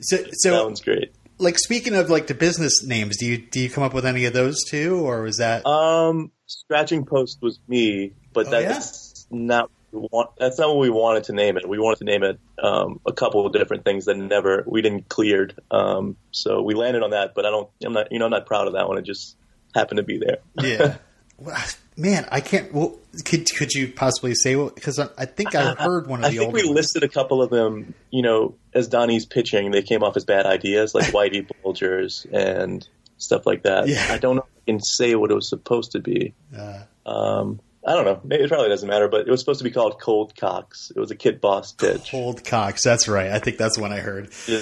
So, 0.00 0.16
that 0.16 0.34
so 0.38 0.64
one's 0.64 0.80
great. 0.80 1.12
like 1.38 1.58
speaking 1.58 1.94
of 1.96 2.08
like 2.08 2.28
the 2.28 2.34
business 2.34 2.84
names, 2.84 3.16
do 3.18 3.26
you 3.26 3.38
do 3.38 3.58
you 3.58 3.68
come 3.68 3.82
up 3.82 3.92
with 3.92 4.06
any 4.06 4.26
of 4.26 4.32
those 4.32 4.62
too, 4.64 5.00
or 5.04 5.22
was 5.22 5.38
that? 5.38 5.66
Um, 5.66 6.30
scratching 6.46 7.04
post 7.04 7.38
was 7.42 7.58
me, 7.66 8.12
but 8.32 8.46
Oh, 8.46 8.50
that's 8.50 9.26
not. 9.30 9.70
Want, 9.90 10.30
that's 10.38 10.58
not 10.58 10.68
what 10.68 10.78
we 10.78 10.90
wanted 10.90 11.24
to 11.24 11.32
name 11.32 11.56
it. 11.56 11.68
We 11.68 11.78
wanted 11.78 11.98
to 11.98 12.04
name 12.04 12.22
it 12.22 12.38
um, 12.62 13.00
a 13.06 13.12
couple 13.12 13.46
of 13.46 13.52
different 13.52 13.84
things 13.84 14.04
that 14.04 14.16
never 14.16 14.62
we 14.66 14.82
didn't 14.82 15.08
cleared. 15.08 15.58
Um, 15.70 16.16
so 16.30 16.62
we 16.62 16.74
landed 16.74 17.02
on 17.02 17.10
that, 17.10 17.34
but 17.34 17.46
I 17.46 17.50
don't. 17.50 17.68
I'm 17.84 17.92
not. 17.94 18.12
You 18.12 18.18
know, 18.18 18.26
I'm 18.26 18.30
not 18.30 18.46
proud 18.46 18.66
of 18.66 18.74
that 18.74 18.88
one. 18.88 18.98
It 18.98 19.04
just 19.04 19.36
happened 19.74 19.98
to 19.98 20.02
be 20.02 20.18
there. 20.18 20.38
yeah. 20.60 20.96
Well, 21.40 21.56
Man, 21.96 22.26
I 22.30 22.40
can't. 22.40 22.72
Well, 22.72 22.96
could 23.24 23.46
could 23.56 23.72
you 23.72 23.92
possibly 23.92 24.34
say? 24.34 24.54
Because 24.54 25.00
I, 25.00 25.08
I 25.18 25.24
think 25.24 25.54
I 25.56 25.74
heard 25.74 26.06
one 26.06 26.24
of 26.24 26.30
the. 26.30 26.36
I 26.36 26.38
think 26.38 26.42
old. 26.46 26.54
we 26.54 26.62
ones. 26.64 26.74
listed 26.76 27.02
a 27.02 27.08
couple 27.08 27.42
of 27.42 27.50
them. 27.50 27.94
You 28.10 28.22
know, 28.22 28.54
as 28.72 28.86
Donnie's 28.86 29.26
pitching, 29.26 29.72
they 29.72 29.82
came 29.82 30.04
off 30.04 30.16
as 30.16 30.24
bad 30.24 30.46
ideas, 30.46 30.94
like 30.94 31.04
Whitey 31.12 31.48
Bulgers 31.62 32.26
and 32.32 32.86
stuff 33.18 33.46
like 33.46 33.64
that. 33.64 33.88
Yeah. 33.88 34.06
I 34.10 34.18
don't 34.18 34.36
know 34.36 34.42
if 34.42 34.62
I 34.62 34.64
can 34.66 34.80
say 34.80 35.16
what 35.16 35.30
it 35.32 35.34
was 35.34 35.48
supposed 35.48 35.92
to 35.92 36.00
be. 36.00 36.34
Uh, 36.56 36.82
Um, 37.04 37.60
I 37.88 37.94
don't 37.94 38.04
know. 38.04 38.36
It 38.36 38.48
probably 38.48 38.68
doesn't 38.68 38.88
matter, 38.88 39.08
but 39.08 39.22
it 39.26 39.30
was 39.30 39.40
supposed 39.40 39.58
to 39.60 39.64
be 39.64 39.70
called 39.70 39.98
Cold 40.00 40.36
Cox. 40.36 40.92
It 40.94 41.00
was 41.00 41.10
a 41.10 41.16
Kid 41.16 41.40
Boss 41.40 41.72
pitch. 41.72 42.10
Cold 42.10 42.44
Cox. 42.44 42.84
That's 42.84 43.08
right. 43.08 43.30
I 43.30 43.38
think 43.38 43.56
that's 43.56 43.78
one 43.78 43.92
I 43.92 44.00
heard. 44.00 44.30
Yeah, 44.46 44.60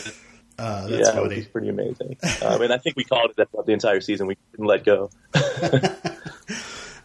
Uh, 0.58 0.86
that's 0.86 1.08
yeah, 1.08 1.14
funny. 1.14 1.42
pretty 1.44 1.68
amazing. 1.68 2.16
Um, 2.42 2.62
and 2.62 2.72
I 2.72 2.78
think 2.78 2.96
we 2.96 3.04
called 3.04 3.30
it 3.30 3.36
that 3.36 3.48
the 3.66 3.72
entire 3.72 4.00
season. 4.00 4.26
We 4.28 4.36
didn't 4.52 4.66
let 4.66 4.84
go. 4.84 5.10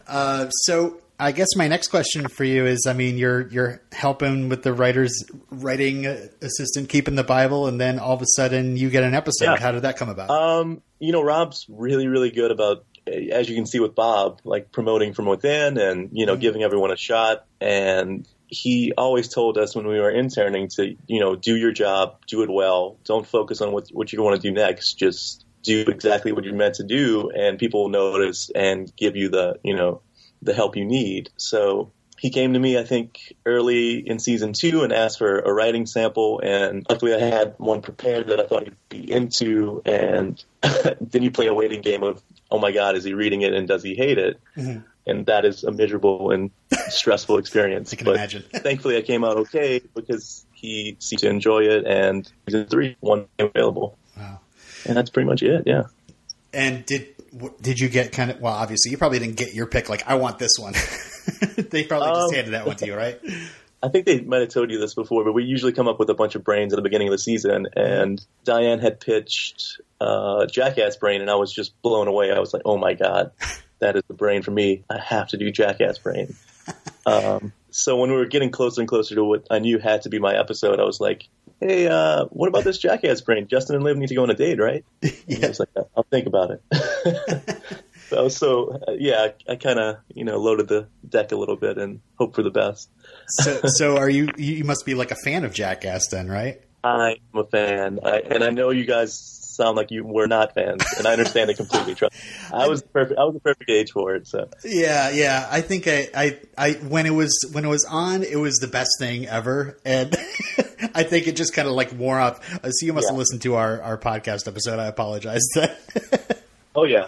Uh, 0.06 0.48
so 0.50 0.98
I 1.18 1.32
guess 1.32 1.48
my 1.56 1.68
next 1.68 1.88
question 1.88 2.28
for 2.28 2.44
you 2.44 2.66
is, 2.66 2.86
I 2.86 2.92
mean, 2.92 3.16
you're 3.16 3.48
you're 3.48 3.80
helping 3.92 4.50
with 4.50 4.62
the 4.62 4.74
writer's 4.74 5.24
writing 5.50 6.04
assistant, 6.06 6.90
keeping 6.90 7.14
the 7.14 7.24
Bible, 7.24 7.66
and 7.66 7.80
then 7.80 7.98
all 7.98 8.12
of 8.14 8.20
a 8.20 8.26
sudden 8.36 8.76
you 8.76 8.90
get 8.90 9.04
an 9.04 9.14
episode. 9.14 9.44
Yeah. 9.46 9.58
How 9.58 9.72
did 9.72 9.82
that 9.82 9.96
come 9.96 10.10
about? 10.10 10.28
Um, 10.28 10.82
you 10.98 11.12
know, 11.12 11.22
Rob's 11.22 11.64
really, 11.68 12.08
really 12.08 12.30
good 12.30 12.50
about, 12.50 12.84
as 13.06 13.48
you 13.48 13.54
can 13.54 13.66
see 13.66 13.80
with 13.80 13.94
Bob, 13.94 14.40
like 14.44 14.72
promoting 14.72 15.12
from 15.12 15.26
within 15.26 15.78
and, 15.78 16.10
you 16.12 16.26
know, 16.26 16.34
mm-hmm. 16.34 16.40
giving 16.40 16.62
everyone 16.62 16.92
a 16.92 16.96
shot. 16.96 17.46
And 17.60 18.26
he 18.46 18.92
always 18.96 19.28
told 19.28 19.58
us 19.58 19.74
when 19.74 19.86
we 19.86 19.98
were 19.98 20.10
interning 20.10 20.68
to, 20.68 20.96
you 21.06 21.20
know, 21.20 21.34
do 21.34 21.56
your 21.56 21.72
job, 21.72 22.18
do 22.26 22.42
it 22.42 22.50
well. 22.50 22.98
Don't 23.04 23.26
focus 23.26 23.60
on 23.60 23.72
what, 23.72 23.88
what 23.92 24.12
you 24.12 24.22
want 24.22 24.40
to 24.40 24.48
do 24.48 24.52
next. 24.52 24.94
Just 24.94 25.44
do 25.62 25.84
exactly 25.88 26.32
what 26.32 26.44
you're 26.44 26.54
meant 26.54 26.74
to 26.74 26.84
do 26.84 27.30
and 27.30 27.58
people 27.58 27.84
will 27.84 27.90
notice 27.90 28.50
and 28.54 28.94
give 28.96 29.16
you 29.16 29.28
the, 29.28 29.58
you 29.62 29.76
know, 29.76 30.02
the 30.42 30.52
help 30.52 30.76
you 30.76 30.84
need. 30.84 31.30
So 31.36 31.92
he 32.22 32.30
came 32.30 32.52
to 32.52 32.58
me, 32.60 32.78
I 32.78 32.84
think, 32.84 33.34
early 33.44 33.98
in 33.98 34.20
season 34.20 34.52
two 34.52 34.84
and 34.84 34.92
asked 34.92 35.18
for 35.18 35.40
a 35.40 35.52
writing 35.52 35.86
sample. 35.86 36.38
And 36.40 36.86
luckily, 36.88 37.12
I 37.12 37.18
had 37.18 37.56
one 37.58 37.82
prepared 37.82 38.28
that 38.28 38.38
I 38.38 38.46
thought 38.46 38.62
he'd 38.62 38.76
be 38.88 39.10
into. 39.10 39.82
And 39.84 40.42
then 41.00 41.24
you 41.24 41.32
play 41.32 41.48
a 41.48 41.52
waiting 41.52 41.80
game 41.80 42.04
of, 42.04 42.22
oh 42.48 42.60
my 42.60 42.70
God, 42.70 42.94
is 42.94 43.02
he 43.02 43.12
reading 43.12 43.42
it 43.42 43.52
and 43.52 43.66
does 43.66 43.82
he 43.82 43.96
hate 43.96 44.18
it? 44.18 44.38
Mm-hmm. 44.56 44.82
And 45.04 45.26
that 45.26 45.44
is 45.44 45.64
a 45.64 45.72
miserable 45.72 46.30
and 46.30 46.52
stressful 46.90 47.38
experience. 47.38 47.92
I 47.92 47.96
can 47.96 48.04
but 48.04 48.14
imagine. 48.14 48.44
thankfully, 48.54 48.96
I 48.98 49.02
came 49.02 49.24
out 49.24 49.38
okay 49.38 49.80
because 49.92 50.46
he 50.52 50.96
seemed 51.00 51.22
to 51.22 51.28
enjoy 51.28 51.64
it. 51.64 51.84
And 51.86 52.30
season 52.46 52.66
three, 52.66 52.96
one 53.00 53.26
available. 53.40 53.98
Wow. 54.16 54.38
And 54.86 54.96
that's 54.96 55.10
pretty 55.10 55.26
much 55.26 55.42
it. 55.42 55.64
Yeah. 55.66 55.86
And 56.52 56.84
did 56.84 57.08
did 57.60 57.78
you 57.80 57.88
get 57.88 58.12
kind 58.12 58.30
of? 58.30 58.40
Well, 58.40 58.52
obviously, 58.52 58.90
you 58.90 58.98
probably 58.98 59.18
didn't 59.18 59.36
get 59.36 59.54
your 59.54 59.66
pick. 59.66 59.88
Like, 59.88 60.06
I 60.06 60.14
want 60.16 60.38
this 60.38 60.52
one. 60.58 60.74
they 61.70 61.84
probably 61.84 62.08
just 62.08 62.28
Um, 62.28 62.34
handed 62.34 62.52
that 62.54 62.66
one 62.66 62.76
to 62.76 62.86
you, 62.86 62.94
right? 62.94 63.18
I 63.84 63.88
think 63.88 64.06
they 64.06 64.20
might 64.20 64.40
have 64.42 64.50
told 64.50 64.70
you 64.70 64.78
this 64.78 64.94
before, 64.94 65.24
but 65.24 65.32
we 65.32 65.42
usually 65.42 65.72
come 65.72 65.88
up 65.88 65.98
with 65.98 66.08
a 66.08 66.14
bunch 66.14 66.36
of 66.36 66.44
brains 66.44 66.72
at 66.72 66.76
the 66.76 66.82
beginning 66.82 67.08
of 67.08 67.12
the 67.12 67.18
season. 67.18 67.66
And 67.74 68.24
Diane 68.44 68.78
had 68.78 69.00
pitched 69.00 69.80
uh, 70.00 70.46
Jackass 70.46 70.96
Brain, 70.96 71.20
and 71.20 71.28
I 71.28 71.34
was 71.34 71.52
just 71.52 71.72
blown 71.82 72.06
away. 72.06 72.30
I 72.30 72.38
was 72.38 72.52
like, 72.52 72.62
"Oh 72.64 72.76
my 72.76 72.94
god, 72.94 73.32
that 73.80 73.96
is 73.96 74.02
the 74.06 74.14
brain 74.14 74.42
for 74.42 74.50
me. 74.52 74.84
I 74.88 74.98
have 75.00 75.28
to 75.28 75.36
do 75.36 75.50
Jackass 75.50 75.98
Brain." 75.98 76.34
Um, 77.06 77.52
so 77.70 77.96
when 77.96 78.10
we 78.10 78.16
were 78.16 78.26
getting 78.26 78.50
closer 78.50 78.80
and 78.80 78.88
closer 78.88 79.16
to 79.16 79.24
what 79.24 79.46
I 79.50 79.58
knew 79.58 79.78
had 79.78 80.02
to 80.02 80.10
be 80.10 80.20
my 80.20 80.38
episode, 80.38 80.78
I 80.78 80.84
was 80.84 81.00
like, 81.00 81.26
"Hey, 81.62 81.86
uh, 81.86 82.24
what 82.26 82.48
about 82.48 82.64
this 82.64 82.78
Jackass 82.78 83.20
Brain? 83.20 83.46
Justin 83.48 83.76
and 83.76 83.84
Liv 83.84 83.96
need 83.96 84.08
to 84.08 84.14
go 84.14 84.22
on 84.22 84.30
a 84.30 84.34
date, 84.34 84.58
right?" 84.58 84.84
Was 85.28 85.60
like, 85.60 85.68
"I'll 85.96 86.06
think 86.10 86.26
about 86.26 86.50
it." 86.50 87.62
so, 88.08 88.28
so 88.28 88.80
uh, 88.88 88.92
yeah, 88.98 89.28
I, 89.48 89.52
I 89.52 89.56
kind 89.56 89.78
of 89.78 89.96
you 90.14 90.24
know 90.24 90.38
loaded 90.38 90.68
the 90.68 90.88
deck 91.08 91.32
a 91.32 91.36
little 91.36 91.56
bit 91.56 91.78
and 91.78 92.00
hope 92.16 92.34
for 92.34 92.42
the 92.42 92.50
best. 92.50 92.90
So, 93.28 93.60
so 93.64 93.96
are 93.96 94.10
you? 94.10 94.28
You 94.36 94.64
must 94.64 94.84
be 94.84 94.94
like 94.94 95.10
a 95.10 95.16
fan 95.24 95.44
of 95.44 95.54
Jackass, 95.54 96.08
then, 96.08 96.28
right? 96.28 96.60
I'm 96.84 97.16
a 97.34 97.44
fan, 97.44 98.00
I, 98.04 98.18
and 98.18 98.42
I 98.42 98.50
know 98.50 98.70
you 98.70 98.84
guys 98.84 99.16
sound 99.52 99.76
like 99.76 99.90
you 99.90 100.04
were 100.04 100.26
not 100.26 100.54
fans, 100.54 100.84
and 100.98 101.06
I 101.06 101.12
understand 101.12 101.50
it 101.50 101.56
completely. 101.56 101.94
Trust. 101.94 102.14
I 102.52 102.68
was 102.68 102.82
perfect. 102.82 103.18
I 103.18 103.24
was 103.24 103.34
the 103.34 103.40
perfect 103.40 103.70
age 103.70 103.92
for 103.92 104.14
it. 104.14 104.26
So 104.26 104.48
Yeah, 104.64 105.10
yeah. 105.10 105.48
I 105.50 105.60
think 105.60 105.86
I, 105.86 106.08
I, 106.14 106.38
I 106.56 106.72
when 106.72 107.06
it 107.06 107.10
was 107.10 107.32
when 107.52 107.64
it 107.64 107.68
was 107.68 107.84
on, 107.84 108.22
it 108.22 108.38
was 108.38 108.56
the 108.56 108.68
best 108.68 108.90
thing 108.98 109.26
ever, 109.26 109.78
and 109.84 110.16
I 110.94 111.02
think 111.04 111.26
it 111.28 111.36
just 111.36 111.52
kind 111.54 111.68
of 111.68 111.74
like 111.74 111.92
wore 111.92 112.18
off. 112.20 112.38
Uh, 112.64 112.70
So 112.70 112.86
you 112.86 112.92
must 112.92 113.08
have 113.08 113.14
Yeah. 113.14 113.18
listened 113.18 113.42
to 113.42 113.54
our 113.56 113.80
our 113.82 113.98
podcast 113.98 114.46
episode. 114.48 114.78
I 114.78 114.86
apologize. 114.86 115.42
Oh 116.74 116.84
yeah. 116.84 117.06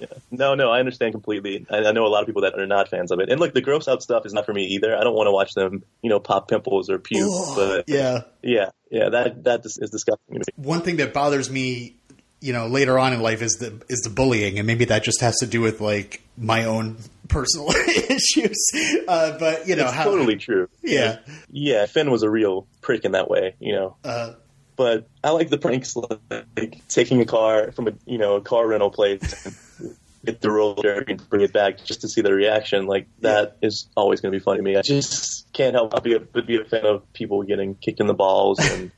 Yeah. 0.00 0.06
No, 0.30 0.54
no, 0.54 0.70
I 0.70 0.78
understand 0.78 1.12
completely. 1.12 1.66
I, 1.68 1.78
I 1.84 1.92
know 1.92 2.06
a 2.06 2.08
lot 2.08 2.22
of 2.22 2.26
people 2.26 2.40
that 2.42 2.58
are 2.58 2.66
not 2.66 2.88
fans 2.88 3.10
of 3.10 3.20
it. 3.20 3.28
And 3.28 3.38
look, 3.38 3.52
the 3.52 3.60
gross 3.60 3.86
out 3.86 4.02
stuff 4.02 4.24
is 4.24 4.32
not 4.32 4.46
for 4.46 4.54
me 4.54 4.62
either. 4.76 4.96
I 4.96 5.04
don't 5.04 5.14
want 5.14 5.26
to 5.26 5.32
watch 5.32 5.52
them, 5.52 5.82
you 6.00 6.08
know, 6.08 6.20
pop 6.20 6.48
pimples 6.48 6.88
or 6.88 6.98
puke. 6.98 7.28
but 7.54 7.84
yeah. 7.86 8.20
yeah, 8.42 8.70
yeah, 8.90 9.10
that 9.10 9.44
that 9.44 9.60
is 9.66 9.78
is 9.78 9.90
disgusting 9.90 10.34
to 10.34 10.38
me. 10.38 10.44
One 10.56 10.80
thing 10.80 10.96
that 10.96 11.12
bothers 11.12 11.50
me, 11.50 11.96
you 12.44 12.52
know, 12.52 12.66
later 12.66 12.98
on 12.98 13.12
in 13.14 13.20
life 13.22 13.40
is 13.40 13.54
the 13.54 13.82
is 13.88 14.00
the 14.00 14.10
bullying, 14.10 14.58
and 14.58 14.66
maybe 14.66 14.84
that 14.86 15.02
just 15.02 15.20
has 15.22 15.34
to 15.38 15.46
do 15.46 15.60
with 15.62 15.80
like 15.80 16.20
my 16.36 16.64
own 16.64 16.98
personal 17.28 17.70
issues. 17.88 18.70
Uh, 19.08 19.38
but 19.38 19.66
you 19.66 19.76
know, 19.76 19.84
It's 19.84 19.94
how 19.94 20.04
totally 20.04 20.36
true. 20.36 20.68
yeah. 20.82 21.20
Yeah, 21.50 21.86
Finn 21.86 22.10
was 22.10 22.22
a 22.22 22.28
real 22.28 22.66
prick 22.82 23.04
in 23.06 23.12
that 23.12 23.30
way, 23.30 23.54
you 23.60 23.72
know. 23.72 23.96
Uh, 24.04 24.34
But 24.76 25.06
I 25.22 25.30
like 25.30 25.48
the 25.48 25.56
pranks 25.58 25.96
like 25.96 26.82
taking 26.88 27.20
a 27.20 27.24
car 27.24 27.72
from 27.72 27.88
a 27.88 27.92
you 28.04 28.18
know 28.18 28.34
a 28.36 28.40
car 28.42 28.66
rental 28.66 28.90
place 28.90 29.46
and 29.80 29.96
get 30.26 30.40
the 30.40 30.50
roller 30.50 31.04
and 31.08 31.26
bring 31.30 31.42
it 31.42 31.52
back 31.52 31.82
just 31.84 32.00
to 32.02 32.08
see 32.08 32.20
the 32.20 32.34
reaction. 32.34 32.86
Like 32.86 33.06
that 33.20 33.56
is 33.62 33.88
always 33.96 34.20
going 34.20 34.32
to 34.32 34.38
be 34.38 34.42
funny 34.44 34.58
to 34.58 34.62
me. 34.62 34.76
I 34.76 34.82
just 34.82 35.50
can't 35.54 35.74
help 35.74 35.92
but 35.92 36.02
be 36.02 36.14
a, 36.14 36.20
but 36.20 36.46
be 36.46 36.56
a 36.60 36.64
fan 36.64 36.84
of 36.84 37.10
people 37.14 37.42
getting 37.44 37.74
kicked 37.76 38.00
in 38.00 38.06
the 38.06 38.14
balls 38.14 38.58
and 38.60 38.90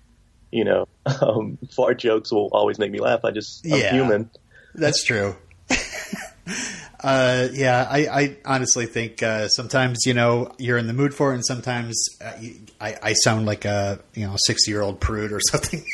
you 0.52 0.64
know 0.64 0.86
um, 1.20 1.58
fart 1.74 1.98
jokes 1.98 2.32
will 2.32 2.48
always 2.52 2.78
make 2.78 2.90
me 2.90 3.00
laugh. 3.00 3.20
I 3.24 3.30
just 3.30 3.64
I'm 3.66 3.72
Yeah. 3.80 3.92
human. 3.92 4.30
That's 4.74 5.02
true. 5.04 5.36
uh, 7.02 7.48
yeah, 7.52 7.86
I, 7.90 8.06
I 8.06 8.36
honestly 8.44 8.86
think 8.86 9.22
uh, 9.22 9.48
sometimes 9.48 10.00
you 10.06 10.14
know 10.14 10.52
you're 10.58 10.78
in 10.78 10.86
the 10.86 10.92
mood 10.92 11.14
for 11.14 11.32
it, 11.32 11.36
and 11.36 11.44
sometimes 11.46 11.96
uh, 12.20 12.32
you- 12.40 12.56
I, 12.80 12.96
I 13.02 13.12
sound 13.14 13.46
like 13.46 13.64
a 13.64 14.00
you 14.14 14.26
know 14.26 14.36
sixty 14.46 14.70
year 14.70 14.82
old 14.82 15.00
prude 15.00 15.32
or 15.32 15.40
something. 15.50 15.84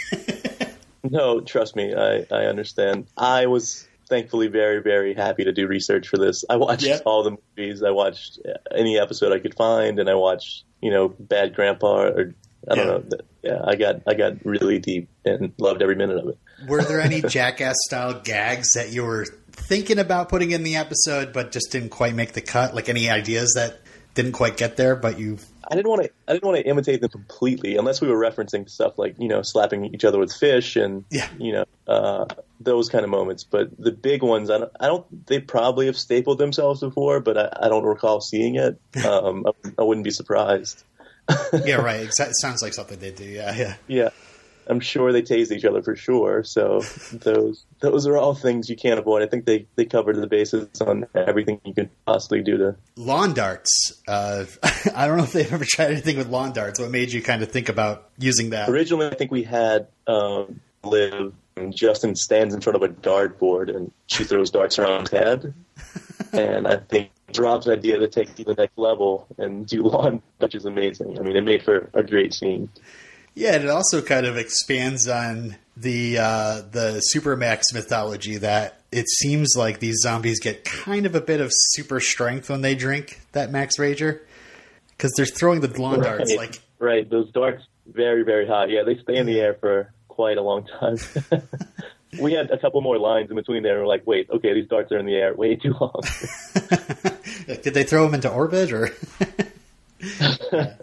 No, 1.04 1.40
trust 1.40 1.74
me, 1.76 1.94
I, 1.94 2.24
I 2.30 2.44
understand. 2.46 3.06
I 3.16 3.46
was 3.46 3.86
thankfully 4.08 4.46
very, 4.46 4.80
very 4.82 5.14
happy 5.14 5.44
to 5.44 5.52
do 5.52 5.66
research 5.66 6.06
for 6.08 6.16
this. 6.16 6.44
I 6.48 6.56
watched 6.56 6.84
Yeah. 6.84 6.98
all 7.04 7.22
the 7.24 7.36
movies. 7.56 7.82
I 7.82 7.90
watched 7.90 8.38
any 8.74 8.98
episode 8.98 9.32
I 9.32 9.38
could 9.40 9.54
find, 9.56 9.98
and 9.98 10.08
I 10.08 10.14
watched, 10.14 10.64
you 10.80 10.90
know, 10.90 11.08
Bad 11.08 11.54
Grandpa, 11.54 12.02
or 12.04 12.34
I 12.70 12.74
don't 12.74 12.86
Yeah. 12.86 12.92
know. 12.92 13.04
Yeah, 13.42 13.60
I 13.64 13.74
got 13.76 14.02
I 14.06 14.14
got 14.14 14.44
really 14.44 14.78
deep 14.78 15.08
and 15.24 15.52
loved 15.58 15.82
every 15.82 15.96
minute 15.96 16.18
of 16.18 16.28
it. 16.28 16.38
Were 16.68 16.82
there 16.82 17.00
any 17.00 17.22
jackass 17.22 17.76
style 17.88 18.20
gags 18.20 18.74
that 18.74 18.92
you 18.92 19.02
were 19.04 19.26
thinking 19.52 19.98
about 19.98 20.28
putting 20.28 20.52
in 20.52 20.62
the 20.62 20.76
episode, 20.76 21.32
but 21.32 21.50
just 21.52 21.72
didn't 21.72 21.90
quite 21.90 22.14
make 22.14 22.32
the 22.32 22.40
cut? 22.40 22.74
Like 22.74 22.88
any 22.88 23.10
ideas 23.10 23.54
that 23.56 23.80
didn't 24.14 24.32
quite 24.32 24.56
get 24.56 24.76
there, 24.76 24.94
but 24.94 25.18
you 25.18 25.38
I 25.70 25.74
didn't 25.74 25.88
want 25.88 26.02
to. 26.02 26.10
I 26.28 26.32
didn't 26.34 26.44
want 26.44 26.58
to 26.58 26.68
imitate 26.68 27.00
them 27.00 27.10
completely, 27.10 27.76
unless 27.76 28.00
we 28.00 28.08
were 28.08 28.18
referencing 28.18 28.68
stuff 28.68 28.98
like 28.98 29.16
you 29.18 29.28
know 29.28 29.42
slapping 29.42 29.86
each 29.94 30.04
other 30.04 30.18
with 30.18 30.32
fish 30.32 30.76
and 30.76 31.04
Yeah. 31.10 31.28
you 31.38 31.52
know 31.52 31.64
uh, 31.88 32.26
those 32.60 32.88
kind 32.90 33.04
of 33.04 33.10
moments. 33.10 33.42
But 33.44 33.76
the 33.78 33.90
big 33.92 34.22
ones, 34.22 34.50
I 34.50 34.58
don't. 34.58 34.72
I 34.78 34.86
don't 34.86 35.26
they 35.26 35.40
probably 35.40 35.86
have 35.86 35.96
stapled 35.96 36.38
themselves 36.38 36.80
before, 36.80 37.20
but 37.20 37.38
I, 37.38 37.66
I 37.66 37.68
don't 37.68 37.84
recall 37.84 38.20
seeing 38.20 38.56
it. 38.56 38.80
Um, 39.04 39.46
I, 39.46 39.70
I 39.78 39.82
wouldn't 39.82 40.04
be 40.04 40.10
surprised. 40.10 40.84
yeah 41.64 41.76
right. 41.76 42.00
It 42.00 42.14
sounds 42.14 42.62
like 42.62 42.74
something 42.74 42.98
they 42.98 43.10
do. 43.10 43.24
Yeah, 43.24 43.54
yeah. 43.54 43.74
Yeah, 43.88 44.08
I'm 44.66 44.80
sure 44.80 45.12
they 45.12 45.22
tased 45.22 45.50
each 45.50 45.64
other 45.64 45.82
for 45.82 45.96
sure. 45.96 46.44
So 46.44 46.80
those 47.12 47.64
those 47.80 48.06
are 48.06 48.16
all 48.16 48.34
things 48.34 48.68
you 48.68 48.76
can't 48.76 48.98
avoid. 48.98 49.22
I 49.22 49.26
think 49.26 49.44
they 49.44 49.66
they 49.76 49.84
covered 49.84 50.16
the 50.16 50.26
bases 50.26 50.80
on 50.80 51.06
everything 51.14 51.60
you 51.64 51.74
could 51.74 51.90
possibly 52.06 52.42
do 52.42 52.56
to. 52.58 52.76
Lawn 52.96 53.34
darts. 53.34 54.00
Uh, 54.06 54.44
I 54.94 55.06
don't 55.06 55.18
know 55.18 55.24
if 55.24 55.32
they've 55.32 55.52
ever 55.52 55.64
tried 55.66 55.92
anything 55.92 56.16
with 56.16 56.28
lawn 56.28 56.52
darts. 56.52 56.80
What 56.80 56.90
made 56.90 57.12
you 57.12 57.22
kind 57.22 57.42
of 57.42 57.50
think 57.50 57.68
about 57.68 58.10
using 58.18 58.50
that? 58.50 58.68
Originally, 58.68 59.06
I 59.06 59.14
think 59.14 59.30
we 59.30 59.42
had 59.42 59.88
um, 60.06 60.60
Liv 60.84 61.34
and 61.56 61.74
Justin 61.74 62.14
stands 62.14 62.54
in 62.54 62.60
front 62.60 62.76
of 62.76 62.82
a 62.82 62.88
dartboard 62.92 63.74
and 63.74 63.92
she 64.06 64.24
throws 64.24 64.50
darts 64.50 64.78
around 64.78 65.02
his 65.02 65.10
head. 65.10 65.54
and 66.32 66.66
I 66.66 66.76
think 66.76 67.10
Rob's 67.38 67.68
idea 67.68 67.98
to 67.98 68.08
take 68.08 68.34
to 68.36 68.44
the 68.44 68.54
next 68.54 68.76
level 68.78 69.26
and 69.38 69.66
do 69.66 69.82
lawn 69.82 70.22
which 70.38 70.54
is 70.54 70.64
amazing. 70.64 71.18
I 71.18 71.22
mean, 71.22 71.36
it 71.36 71.44
made 71.44 71.62
for 71.62 71.90
a 71.94 72.02
great 72.02 72.34
scene. 72.34 72.68
Yeah, 73.34 73.54
and 73.54 73.64
it 73.64 73.70
also 73.70 74.02
kind 74.02 74.26
of 74.26 74.36
expands 74.36 75.08
on 75.08 75.56
the 75.76 76.18
uh, 76.18 76.62
the 76.70 77.02
Supermax 77.14 77.62
mythology 77.72 78.36
that 78.38 78.80
it 78.92 79.08
seems 79.08 79.54
like 79.56 79.78
these 79.78 79.96
zombies 80.02 80.38
get 80.38 80.64
kind 80.64 81.06
of 81.06 81.14
a 81.14 81.20
bit 81.20 81.40
of 81.40 81.50
super 81.52 81.98
strength 81.98 82.50
when 82.50 82.60
they 82.60 82.74
drink 82.74 83.20
that 83.32 83.50
Max 83.50 83.78
Rager 83.78 84.20
because 84.90 85.12
they're 85.16 85.24
throwing 85.24 85.60
the 85.60 85.68
lawn 85.80 86.00
darts 86.02 86.30
Right. 86.36 86.38
like 86.38 86.60
Right, 86.78 87.08
those 87.08 87.30
darts 87.32 87.62
very 87.86 88.22
very 88.22 88.46
hot. 88.46 88.68
Yeah, 88.68 88.82
they 88.84 88.96
stay 88.98 89.16
in 89.16 89.24
the 89.26 89.40
air 89.40 89.54
for 89.54 89.90
quite 90.08 90.36
a 90.36 90.42
long 90.42 90.66
time. 90.66 90.98
we 92.20 92.34
had 92.34 92.50
a 92.50 92.58
couple 92.58 92.82
more 92.82 92.98
lines 92.98 93.30
in 93.30 93.36
between 93.36 93.62
there. 93.62 93.76
and 93.78 93.82
We're 93.82 93.88
like, 93.88 94.06
wait, 94.06 94.28
okay, 94.28 94.52
these 94.52 94.68
darts 94.68 94.92
are 94.92 94.98
in 94.98 95.06
the 95.06 95.14
air 95.14 95.32
way 95.34 95.56
too 95.56 95.74
long. 95.80 96.02
Did 97.46 97.74
they 97.74 97.84
throw 97.84 98.06
him 98.06 98.14
into 98.14 98.30
orbit 98.30 98.72
or? 98.72 98.90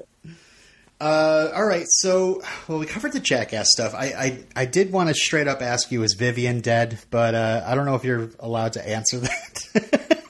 uh, 1.01 1.49
all 1.55 1.65
right, 1.65 1.85
so 1.87 2.41
well, 2.67 2.79
we 2.79 2.85
covered 2.85 3.13
the 3.13 3.19
jackass 3.19 3.67
stuff. 3.71 3.93
I 3.93 4.05
I, 4.07 4.43
I 4.55 4.65
did 4.65 4.91
want 4.91 5.09
to 5.09 5.15
straight 5.15 5.47
up 5.47 5.61
ask 5.61 5.91
you, 5.91 6.03
is 6.03 6.13
Vivian 6.13 6.59
dead? 6.61 6.99
But 7.09 7.35
uh, 7.35 7.63
I 7.65 7.75
don't 7.75 7.85
know 7.85 7.95
if 7.95 8.03
you're 8.03 8.29
allowed 8.39 8.73
to 8.73 8.87
answer 8.87 9.19
that. 9.19 9.63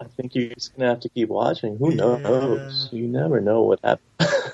I 0.00 0.04
think 0.16 0.34
you're 0.34 0.50
just 0.54 0.76
gonna 0.76 0.90
have 0.90 1.00
to 1.00 1.08
keep 1.08 1.28
watching. 1.28 1.76
Who 1.76 1.94
knows? 1.94 2.88
You 2.92 3.06
never 3.08 3.40
know 3.40 3.62
what 3.62 3.80
happens. 3.82 4.08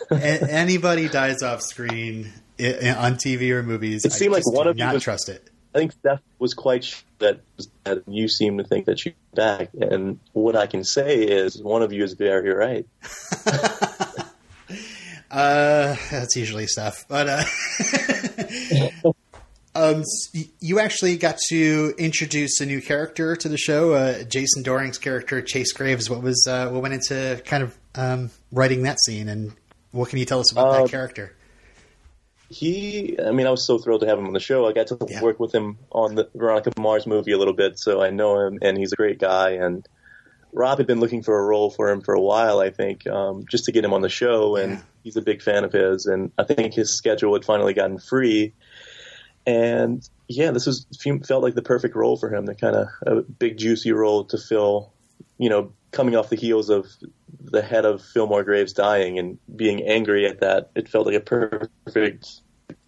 A- 0.11 0.51
anybody 0.51 1.09
dies 1.09 1.43
off 1.43 1.61
screen 1.63 2.33
i- 2.59 2.95
on 2.97 3.17
TV 3.17 3.51
or 3.51 3.63
movies, 3.63 4.05
It 4.05 4.13
seemed 4.13 4.33
like 4.33 4.47
one 4.51 4.67
of 4.67 4.79
you 4.79 4.85
not 4.85 4.95
was- 4.95 5.03
trust 5.03 5.29
it. 5.29 5.51
I 5.79 5.83
think 5.83 5.93
Steph 5.93 6.23
was 6.41 6.55
quite 6.55 6.83
sure 6.83 7.05
that, 7.21 7.39
that 7.85 8.03
you 8.09 8.29
seem 8.29 8.59
to 8.59 8.65
think 8.65 8.87
that 8.87 8.99
she's 8.99 9.13
back. 9.33 9.71
And 9.81 10.19
what 10.33 10.57
I 10.57 10.67
can 10.67 10.83
say 10.83 11.23
is 11.23 11.63
one 11.63 11.83
of 11.83 11.93
you 11.93 12.03
is 12.03 12.15
very 12.15 12.51
right. 12.51 12.87
Uh, 15.31 15.95
that's 16.11 16.37
usually 16.37 16.67
stuff, 16.67 17.05
but 17.07 17.29
uh, 17.29 19.13
um, 19.75 20.03
you 20.59 20.81
actually 20.81 21.19
got 21.19 21.37
to 21.51 21.93
introduce 21.99 22.63
a 22.63 22.67
new 22.67 22.81
character 22.81 23.37
to 23.37 23.47
the 23.47 23.59
show. 23.59 23.93
Uh, 23.93 24.23
Jason 24.23 24.63
Dohring's 24.65 24.97
character, 24.97 25.43
Chase 25.43 25.75
Graves. 25.75 26.09
What 26.09 26.23
was 26.23 26.47
uh, 26.49 26.71
what 26.71 26.81
went 26.81 26.95
into 26.95 27.43
kind 27.45 27.63
of 27.63 27.77
um, 27.95 28.31
writing 28.51 28.85
that 28.85 28.97
scene, 29.05 29.29
and 29.29 29.53
what 29.91 30.09
can 30.09 30.19
you 30.19 30.25
tell 30.25 30.41
us 30.41 30.51
about 30.51 30.69
Uh, 30.69 30.83
that 30.85 30.91
character? 30.91 31.37
He, 32.49 33.19
I 33.21 33.31
mean, 33.31 33.47
I 33.47 33.51
was 33.51 33.67
so 33.67 33.79
thrilled 33.79 34.01
to 34.01 34.07
have 34.07 34.19
him 34.19 34.27
on 34.27 34.33
the 34.33 34.41
show. 34.41 34.67
I 34.67 34.73
got 34.73 34.87
to 34.89 34.99
Yeah. 35.09 35.23
work 35.23 35.39
with 35.39 35.55
him 35.55 35.79
on 35.93 36.15
the 36.15 36.31
Veronica 36.35 36.73
Mars 36.79 37.07
movie 37.07 37.33
a 37.33 37.39
little 37.39 37.55
bit, 37.55 37.79
so 37.79 38.01
I 38.01 38.11
know 38.11 38.41
him, 38.41 38.59
and 38.63 38.79
he's 38.79 38.93
a 38.93 38.97
great 38.97 39.19
guy. 39.19 39.51
And 39.51 39.87
Rob 40.53 40.79
had 40.79 40.87
been 40.87 41.01
looking 41.01 41.23
for 41.23 41.39
a 41.39 41.45
role 41.45 41.71
for 41.71 41.91
him 41.91 42.01
for 42.01 42.15
a 42.15 42.21
while, 42.21 42.59
I 42.59 42.71
think, 42.71 43.07
um, 43.07 43.45
just 43.51 43.65
to 43.65 43.73
get 43.73 43.85
him 43.85 43.93
on 43.93 44.01
the 44.01 44.09
show, 44.09 44.57
and 44.57 44.73
Yeah. 44.73 44.83
he's 45.03 45.17
a 45.17 45.23
big 45.23 45.43
fan 45.43 45.65
of 45.65 45.73
his. 45.73 46.07
And 46.07 46.33
I 46.39 46.45
think 46.45 46.73
his 46.73 46.97
schedule 46.97 47.35
had 47.35 47.45
finally 47.45 47.75
gotten 47.75 47.99
free, 47.99 48.55
and 49.47 50.03
yeah, 50.29 50.51
this 50.51 50.67
was 50.67 50.87
felt 51.27 51.43
like 51.43 51.55
the 51.55 51.63
perfect 51.63 51.97
role 51.97 52.17
for 52.17 52.33
him. 52.33 52.47
The 52.47 52.55
kind 52.55 52.77
of 52.77 52.89
a 53.07 53.23
big 53.23 53.59
juicy 53.59 53.93
role 53.93 54.25
to 54.27 54.39
fill, 54.39 54.95
you 55.39 55.49
know, 55.49 55.73
coming 55.91 56.17
off 56.17 56.29
the 56.29 56.37
heels 56.37 56.69
of 56.69 56.87
the 57.41 57.63
head 57.63 57.85
of 57.85 58.03
Fillmore 58.03 58.45
Graves 58.45 58.73
dying 58.73 59.19
and 59.19 59.39
being 59.55 59.83
angry 59.83 60.27
at 60.27 60.41
that. 60.41 60.71
It 60.75 60.89
felt 60.89 61.07
like 61.07 61.17
a 61.17 61.21
perfect 61.21 62.43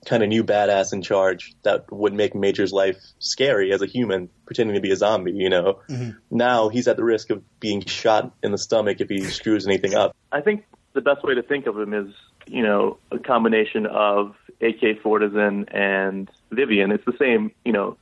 kind 0.06 0.22
of 0.22 0.28
new 0.28 0.44
badass 0.44 0.92
in 0.92 1.02
charge 1.02 1.54
that 1.62 1.90
would 1.92 2.14
make 2.14 2.34
Major's 2.34 2.72
life 2.72 2.98
scary 3.18 3.72
as 3.72 3.82
a 3.82 3.86
human, 3.86 4.30
pretending 4.46 4.74
to 4.74 4.80
be 4.80 4.90
a 4.90 4.96
zombie. 4.96 5.32
You 5.32 5.50
know, 5.50 5.80
mm-hmm. 5.88 6.10
now 6.30 6.68
he's 6.68 6.88
at 6.88 6.96
the 6.96 7.04
risk 7.04 7.30
of 7.30 7.42
being 7.60 7.84
shot 7.84 8.34
in 8.42 8.52
the 8.52 8.58
stomach 8.58 9.00
if 9.00 9.08
he 9.08 9.24
screws 9.24 9.66
anything 9.66 9.94
up. 9.94 10.16
I 10.32 10.40
think 10.40 10.64
the 10.92 11.00
best 11.00 11.22
way 11.22 11.34
to 11.34 11.42
think 11.42 11.66
of 11.66 11.78
him 11.78 11.94
is, 11.94 12.12
you 12.46 12.62
know, 12.62 12.98
a 13.10 13.18
combination 13.18 13.86
of 13.86 14.34
AK 14.60 15.02
Fortizan 15.02 15.74
and 15.74 16.30
Vivian. 16.50 16.90
It's 16.92 17.04
the 17.04 17.16
same, 17.18 17.52
you 17.64 17.72
know, 17.72 17.96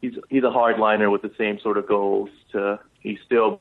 he's 0.00 0.14
he's 0.28 0.44
a 0.44 0.50
hardliner 0.50 1.10
with 1.10 1.22
the 1.22 1.32
same 1.38 1.58
sort 1.60 1.78
of 1.78 1.86
goals. 1.86 2.30
To 2.52 2.80
he 3.00 3.18
still 3.24 3.60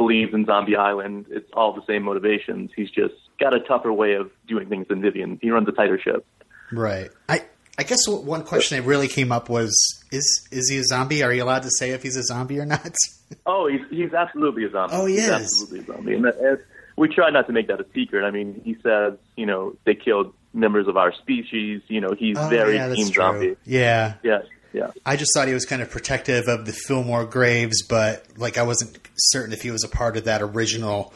believes 0.00 0.32
in 0.32 0.46
Zombie 0.46 0.76
Island. 0.76 1.26
It's 1.30 1.50
all 1.52 1.74
the 1.74 1.82
same 1.86 2.02
motivations. 2.04 2.70
He's 2.74 2.90
just 2.90 3.12
got 3.38 3.54
a 3.54 3.60
tougher 3.60 3.92
way 3.92 4.14
of 4.14 4.30
doing 4.48 4.66
things 4.68 4.88
than 4.88 5.02
Vivian. 5.02 5.38
He 5.42 5.50
runs 5.50 5.68
a 5.68 5.72
tighter 5.72 6.00
ship. 6.00 6.24
Right. 6.72 7.10
I 7.28 7.44
I 7.78 7.82
guess 7.82 8.08
one 8.08 8.44
question 8.44 8.78
that 8.78 8.86
really 8.86 9.08
came 9.08 9.30
up 9.30 9.48
was 9.50 9.70
is 10.10 10.48
is 10.50 10.70
he 10.70 10.78
a 10.78 10.84
zombie? 10.84 11.22
Are 11.22 11.32
you 11.32 11.44
allowed 11.44 11.64
to 11.64 11.70
say 11.78 11.90
if 11.90 12.02
he's 12.02 12.16
a 12.16 12.22
zombie 12.22 12.58
or 12.58 12.66
not? 12.66 12.94
Oh, 13.46 13.68
he's 13.68 13.80
he's 13.90 14.12
absolutely 14.12 14.64
a 14.64 14.70
zombie. 14.72 14.92
Oh, 14.96 15.06
he 15.06 15.14
he's 15.14 15.24
is. 15.26 15.30
absolutely 15.30 15.78
a 15.80 15.84
zombie. 15.84 16.14
And, 16.14 16.24
that, 16.24 16.64
we 16.96 17.06
try 17.08 17.30
not 17.30 17.46
to 17.46 17.52
make 17.52 17.68
that 17.68 17.80
a 17.80 17.86
secret. 17.94 18.24
I 18.24 18.32
mean, 18.32 18.60
he 18.64 18.74
says, 18.82 19.14
you 19.36 19.46
know, 19.46 19.76
they 19.86 19.94
killed 19.94 20.34
members 20.52 20.88
of 20.88 20.96
our 20.96 21.12
species. 21.14 21.80
You 21.86 22.00
know, 22.00 22.10
he's 22.18 22.36
Oh, 22.36 22.48
very 22.48 22.74
yeah, 22.74 22.92
team 22.92 23.06
true. 23.06 23.22
zombie. 23.22 23.56
Yeah. 23.64 24.14
Yeah, 24.24 24.40
yeah. 24.72 24.90
I 25.04 25.16
just 25.16 25.30
thought 25.34 25.48
he 25.48 25.54
was 25.54 25.66
kind 25.66 25.82
of 25.82 25.90
protective 25.90 26.48
of 26.48 26.66
the 26.66 26.72
Fillmore 26.72 27.24
Graves, 27.24 27.82
but 27.88 28.24
like 28.36 28.58
I 28.58 28.62
wasn't 28.62 28.98
certain 29.16 29.52
if 29.52 29.62
he 29.62 29.70
was 29.70 29.84
a 29.84 29.88
part 29.88 30.16
of 30.16 30.24
that 30.24 30.42
original 30.42 31.12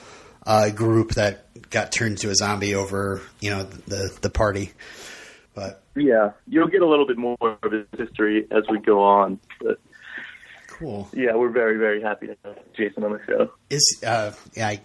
uh, 0.47 0.71
group 0.71 1.13
that 1.13 1.71
got 1.71 1.93
turned 1.93 2.19
to 2.19 2.31
a 2.31 2.35
zombie 2.35 2.75
over, 2.75 3.23
you 3.41 3.51
know, 3.51 3.63
the 3.63 4.17
the 4.21 4.31
party. 4.31 4.73
But 5.55 5.83
Yeah, 5.95 6.33
you'll 6.49 6.69
get 6.69 6.83
a 6.83 6.89
little 6.89 7.07
bit 7.07 7.17
more 7.17 7.37
of 7.41 7.73
his 7.73 7.87
history 7.97 8.47
as 8.51 8.65
we 8.69 8.79
go 8.79 9.03
on. 9.03 9.39
But 9.61 9.79
cool. 10.67 11.09
yeah, 11.13 11.35
we're 11.35 11.51
very, 11.51 11.79
very 11.79 12.03
happy 12.03 12.27
to 12.27 12.37
have 12.45 12.57
Jason 12.77 13.05
on 13.05 13.13
the 13.13 13.21
show. 13.27 13.53
Is 13.71 14.03
uh, 14.05 14.33
yeah, 14.55 14.69
I, 14.69 14.81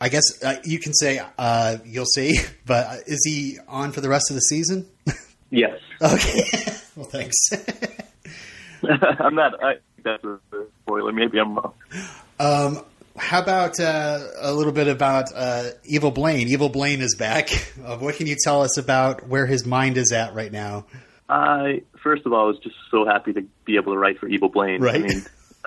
I 0.00 0.08
guess 0.10 0.42
uh, 0.44 0.56
you 0.64 0.78
can 0.78 0.92
say 0.92 1.20
uh, 1.38 1.78
you'll 1.84 2.04
see, 2.04 2.38
but 2.66 2.86
uh, 2.86 2.96
is 3.06 3.22
he 3.24 3.58
on 3.66 3.92
for 3.92 4.00
the 4.02 4.08
rest 4.08 4.30
of 4.30 4.34
the 4.34 4.40
season? 4.40 4.86
Yes, 5.48 5.78
okay. 6.02 6.42
well, 6.96 7.06
thanks. 7.06 7.36
I'm 8.82 9.34
not. 9.34 9.62
I 9.62 9.74
that's 10.02 10.22
a 10.24 10.38
spoiler. 10.82 11.12
Maybe 11.12 11.38
I'm 11.38 11.54
wrong. 11.56 11.72
Um, 12.38 12.80
how 13.16 13.42
about 13.42 13.80
uh, 13.80 14.18
a 14.40 14.52
little 14.52 14.72
bit 14.72 14.88
about 14.88 15.26
uh, 15.34 15.70
Evil 15.84 16.10
Blaine? 16.10 16.48
Evil 16.48 16.68
Blaine 16.68 17.00
is 17.00 17.16
back. 17.16 17.48
Uh, 17.86 17.96
what 17.98 18.16
can 18.16 18.26
you 18.26 18.34
tell 18.42 18.62
us 18.62 18.78
about 18.78 19.28
where 19.28 19.46
his 19.46 19.64
mind 19.64 19.96
is 19.96 20.10
at 20.10 20.34
right 20.34 20.50
now? 20.50 20.86
I 21.28 21.82
first 22.02 22.26
of 22.26 22.32
all 22.32 22.46
I 22.46 22.48
was 22.48 22.58
just 22.58 22.74
so 22.90 23.04
happy 23.06 23.32
to 23.34 23.42
be 23.64 23.76
able 23.76 23.92
to 23.92 23.98
write 23.98 24.18
for 24.18 24.26
Evil 24.26 24.48
Blaine. 24.48 24.80
Right. 24.80 24.96
I 24.96 24.98
mean, 24.98 25.22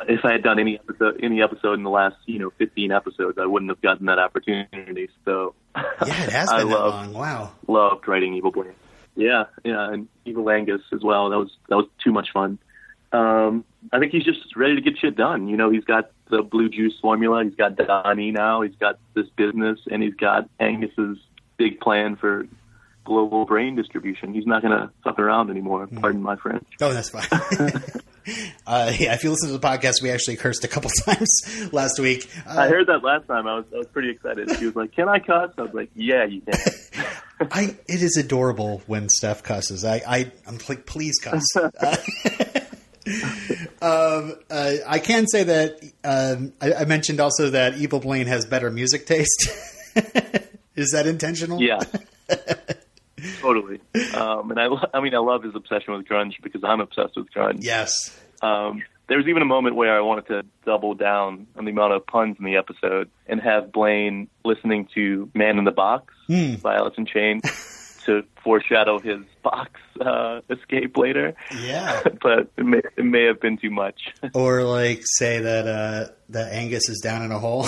if 0.10 0.26
I 0.26 0.34
had 0.34 0.44
done 0.44 0.60
any 0.60 0.78
episode, 0.78 1.20
any 1.24 1.42
episode 1.42 1.74
in 1.76 1.84
the 1.84 1.89
last, 1.89 2.18
you 2.26 2.39
know, 2.39 2.50
15 2.58 2.92
episodes, 2.92 3.38
I 3.38 3.46
wouldn't 3.46 3.70
have 3.72 3.80
gotten 3.82 4.08
that 4.08 4.20
opportunity. 4.20 5.10
So 5.24 5.54
Yeah, 5.78 5.84
it 6.02 6.30
has 6.32 6.50
I 6.50 6.60
been 6.60 6.70
that 6.70 6.74
love- 6.76 6.94
long. 6.94 7.13
Wow. 7.13 7.52
loved 7.68 8.06
writing 8.08 8.34
Evil 8.34 8.52
Blaine. 8.52 8.74
Yeah, 9.20 9.46
yeah, 9.66 9.92
and 9.92 10.08
Evil 10.24 10.50
Angus 10.50 10.82
as 10.94 11.02
well. 11.04 11.30
That 11.30 11.38
was 11.38 11.52
that 11.68 11.76
was 11.76 11.88
too 12.04 12.14
much 12.14 12.32
fun. 12.32 12.58
Um, 13.12 13.66
I 13.92 14.00
think 14.00 14.12
he's 14.12 14.24
just 14.24 14.56
ready 14.56 14.76
to 14.76 14.82
get 14.82 14.98
shit 14.98 15.16
done. 15.16 15.48
You 15.48 15.58
know, 15.58 15.70
he's 15.70 15.84
got 15.84 16.12
the 16.30 16.42
blue 16.42 16.70
juice 16.70 16.94
formula. 17.02 17.44
He's 17.44 17.56
got 17.56 17.76
Donnie 17.76 18.32
now. 18.32 18.62
He's 18.62 18.76
got 18.76 18.98
this 19.16 19.28
business, 19.36 19.80
and 19.92 20.02
he's 20.02 20.14
got 20.14 20.50
Angus's 20.60 21.18
big 21.58 21.82
plan 21.82 22.16
for 22.16 22.48
global 23.04 23.46
brain 23.46 23.76
distribution. 23.76 24.34
He's 24.34 24.46
not 24.46 24.62
going 24.62 24.78
to 24.78 24.90
fuck 25.04 25.20
around 25.20 25.50
anymore. 25.50 25.88
Pardon 25.88 26.22
my 26.22 26.36
French. 26.36 26.66
Oh, 26.80 26.94
that's 26.94 27.10
fine. 27.10 27.28
uh, 28.68 28.92
yeah, 28.98 29.13
if 29.13 29.24
you 29.24 29.30
listen 29.32 29.50
to 29.50 29.58
the 29.58 29.68
podcast, 29.68 30.02
we 30.02 30.12
actually 30.12 30.38
cursed 30.38 30.63
a 30.63 30.68
couple 30.68 30.89
times 31.06 31.70
last 31.72 32.00
week. 32.00 32.30
Uh, 32.48 32.60
I 32.60 32.68
heard 32.68 32.88
that 32.88 33.04
last 33.04 33.28
time. 33.28 33.48
I 33.48 33.56
was 33.56 33.65
I 33.74 33.78
was 33.78 33.88
pretty 33.88 34.10
excited. 34.10 34.50
She 34.58 34.65
was 34.65 34.76
like, 34.76 34.92
"Can 34.92 35.10
I 35.10 35.20
cuss?" 35.20 35.52
I 35.58 35.62
was 35.63 35.74
like, 35.74 35.89
"Yeah, 35.96 36.26
you 36.26 36.42
can." 36.42 36.54
I 37.52 37.76
it 37.88 38.02
is 38.02 38.18
adorable 38.18 38.82
when 38.88 39.08
Steph 39.10 39.44
cusses. 39.44 39.86
I, 39.86 40.02
I 40.08 40.32
I'm 40.48 40.60
like, 40.68 40.86
please 40.86 41.20
cuss. 41.20 41.44
Uh, 41.56 41.96
um, 43.82 44.36
uh, 44.52 44.74
I 44.86 45.00
can 45.00 45.26
say 45.28 45.44
that 45.44 45.82
um, 46.04 46.54
I, 46.62 46.82
I 46.82 46.86
mentioned 46.86 47.20
also 47.20 47.50
that 47.52 47.78
Evil 47.78 48.00
Blaine 48.00 48.28
has 48.28 48.46
better 48.46 48.70
music 48.70 49.06
taste. 49.06 49.50
is 50.76 50.92
that 50.92 51.08
intentional? 51.08 51.62
Yeah. 51.62 51.80
totally. 53.42 53.80
Um, 54.14 54.52
and 54.52 54.60
I, 54.60 54.68
I 54.94 55.02
mean, 55.02 55.14
I 55.14 55.20
love 55.20 55.44
his 55.44 55.56
obsession 55.56 55.94
with 55.94 56.06
grunge 56.08 56.42
because 56.42 56.64
I'm 56.64 56.82
obsessed 56.82 57.16
with 57.16 57.28
grunge. 57.32 57.64
Yes. 57.64 58.18
Um, 58.42 58.84
there 59.08 59.18
was 59.18 59.28
even 59.28 59.42
a 59.42 59.46
moment 59.46 59.76
where 59.76 59.98
I 59.98 60.02
wanted 60.02 60.28
to 60.28 60.44
double 60.66 60.94
down 60.94 61.48
on 61.58 61.66
the 61.66 61.72
amount 61.72 61.94
of 61.94 62.06
puns 62.06 62.38
in 62.40 62.46
the 62.46 62.56
episode 62.58 63.10
and 63.28 63.42
have 63.42 63.72
Blaine 63.72 64.30
listening 64.46 64.88
to 64.94 65.30
"Man 65.34 65.58
in 65.58 65.66
the 65.66 65.72
Box" 65.72 66.14
Hmm. 66.28 66.56
by 66.56 66.76
Alice 66.76 66.94
in 66.98 67.06
Chains 67.08 67.42
to 68.06 68.24
foreshadow 68.44 69.00
his 69.00 69.20
box 69.44 69.72
uh, 70.00 70.42
escape 70.50 70.96
later. 70.96 71.34
Yeah. 71.60 72.02
but 72.22 72.52
it 72.56 72.66
may, 72.66 72.82
it 72.98 73.04
may 73.04 73.26
have 73.26 73.42
been 73.42 73.58
too 73.58 73.72
much. 73.72 74.14
Or 74.34 74.64
like 74.64 75.02
say 75.04 75.40
that 75.40 75.68
uh, 75.68 76.14
that 76.30 76.54
Angus 76.54 76.88
is 76.88 77.00
down 77.04 77.24
in 77.24 77.32
a 77.32 77.40
hole. 77.40 77.66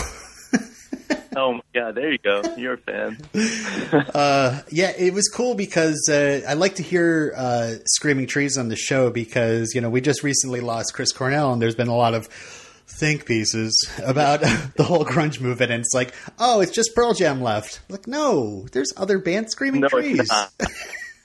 Oh 1.35 1.53
my 1.53 1.61
god, 1.73 1.95
there 1.95 2.11
you 2.11 2.17
go. 2.17 2.41
You're 2.57 2.73
a 2.73 2.77
fan. 2.77 3.17
Uh, 4.13 4.61
yeah, 4.71 4.91
it 4.97 5.13
was 5.13 5.27
cool 5.27 5.53
because 5.55 6.07
uh, 6.09 6.41
I 6.47 6.53
like 6.53 6.75
to 6.75 6.83
hear 6.83 7.33
uh, 7.35 7.73
Screaming 7.85 8.25
Trees 8.27 8.57
on 8.57 8.69
the 8.69 8.75
show 8.75 9.09
because 9.09 9.73
you 9.75 9.81
know 9.81 9.89
we 9.89 9.99
just 10.01 10.23
recently 10.23 10.61
lost 10.61 10.93
Chris 10.93 11.11
Cornell 11.11 11.51
and 11.51 11.61
there's 11.61 11.75
been 11.75 11.87
a 11.89 11.95
lot 11.95 12.13
of 12.13 12.27
think 12.27 13.25
pieces 13.25 13.73
about 14.05 14.39
the 14.77 14.83
whole 14.83 15.03
grunge 15.05 15.41
movement 15.41 15.71
and 15.71 15.81
it's 15.81 15.93
like, 15.93 16.13
oh, 16.39 16.61
it's 16.61 16.71
just 16.71 16.95
Pearl 16.95 17.13
Jam 17.13 17.41
left. 17.41 17.81
Like, 17.89 18.07
no, 18.07 18.65
there's 18.71 18.93
other 18.95 19.19
bands 19.19 19.51
Screaming 19.51 19.81
No, 19.81 19.89
Trees. 19.89 20.29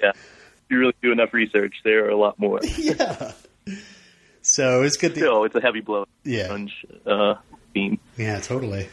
yeah. 0.00 0.10
If 0.10 0.70
you 0.70 0.78
really 0.78 0.94
do 1.02 1.12
enough 1.12 1.32
research, 1.32 1.74
there 1.84 2.06
are 2.06 2.10
a 2.10 2.16
lot 2.16 2.38
more. 2.38 2.60
yeah. 2.78 3.32
So 4.42 4.82
it's 4.82 4.96
good 4.96 5.14
to 5.14 5.20
Still, 5.20 5.44
it's 5.44 5.54
a 5.54 5.60
heavy 5.60 5.80
blow. 5.80 6.06
Yeah. 6.24 6.48
Grunge 6.48 6.72
uh, 7.06 7.40
theme. 7.74 7.98
Yeah, 8.16 8.40
totally. 8.40 8.88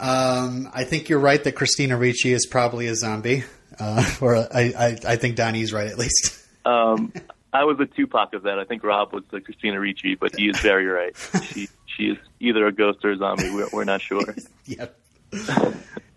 Um, 0.00 0.70
I 0.72 0.84
think 0.84 1.08
you're 1.08 1.18
right 1.18 1.42
that 1.42 1.52
Christina 1.52 1.96
Ricci 1.96 2.32
is 2.32 2.46
probably 2.46 2.86
a 2.86 2.94
zombie. 2.94 3.44
Uh, 3.78 4.04
or 4.20 4.36
I, 4.36 4.72
I, 4.78 4.98
I 5.06 5.16
think 5.16 5.36
Donnie's 5.36 5.72
right 5.72 5.88
at 5.88 5.98
least. 5.98 6.44
Um, 6.64 7.12
I 7.52 7.64
was 7.64 7.78
a 7.80 7.86
Tupac 7.86 8.34
of 8.34 8.42
that. 8.42 8.58
I 8.58 8.64
think 8.64 8.84
Rob 8.84 9.12
was 9.12 9.24
the 9.30 9.40
Christina 9.40 9.80
Ricci, 9.80 10.14
but 10.14 10.36
he 10.36 10.48
is 10.48 10.58
very 10.60 10.86
right. 10.86 11.16
She 11.44 11.68
she 11.86 12.04
is 12.04 12.18
either 12.40 12.66
a 12.66 12.72
ghost 12.72 13.04
or 13.04 13.12
a 13.12 13.16
zombie. 13.16 13.50
We're, 13.50 13.68
we're 13.72 13.84
not 13.84 14.00
sure. 14.00 14.34
yep. 14.66 14.98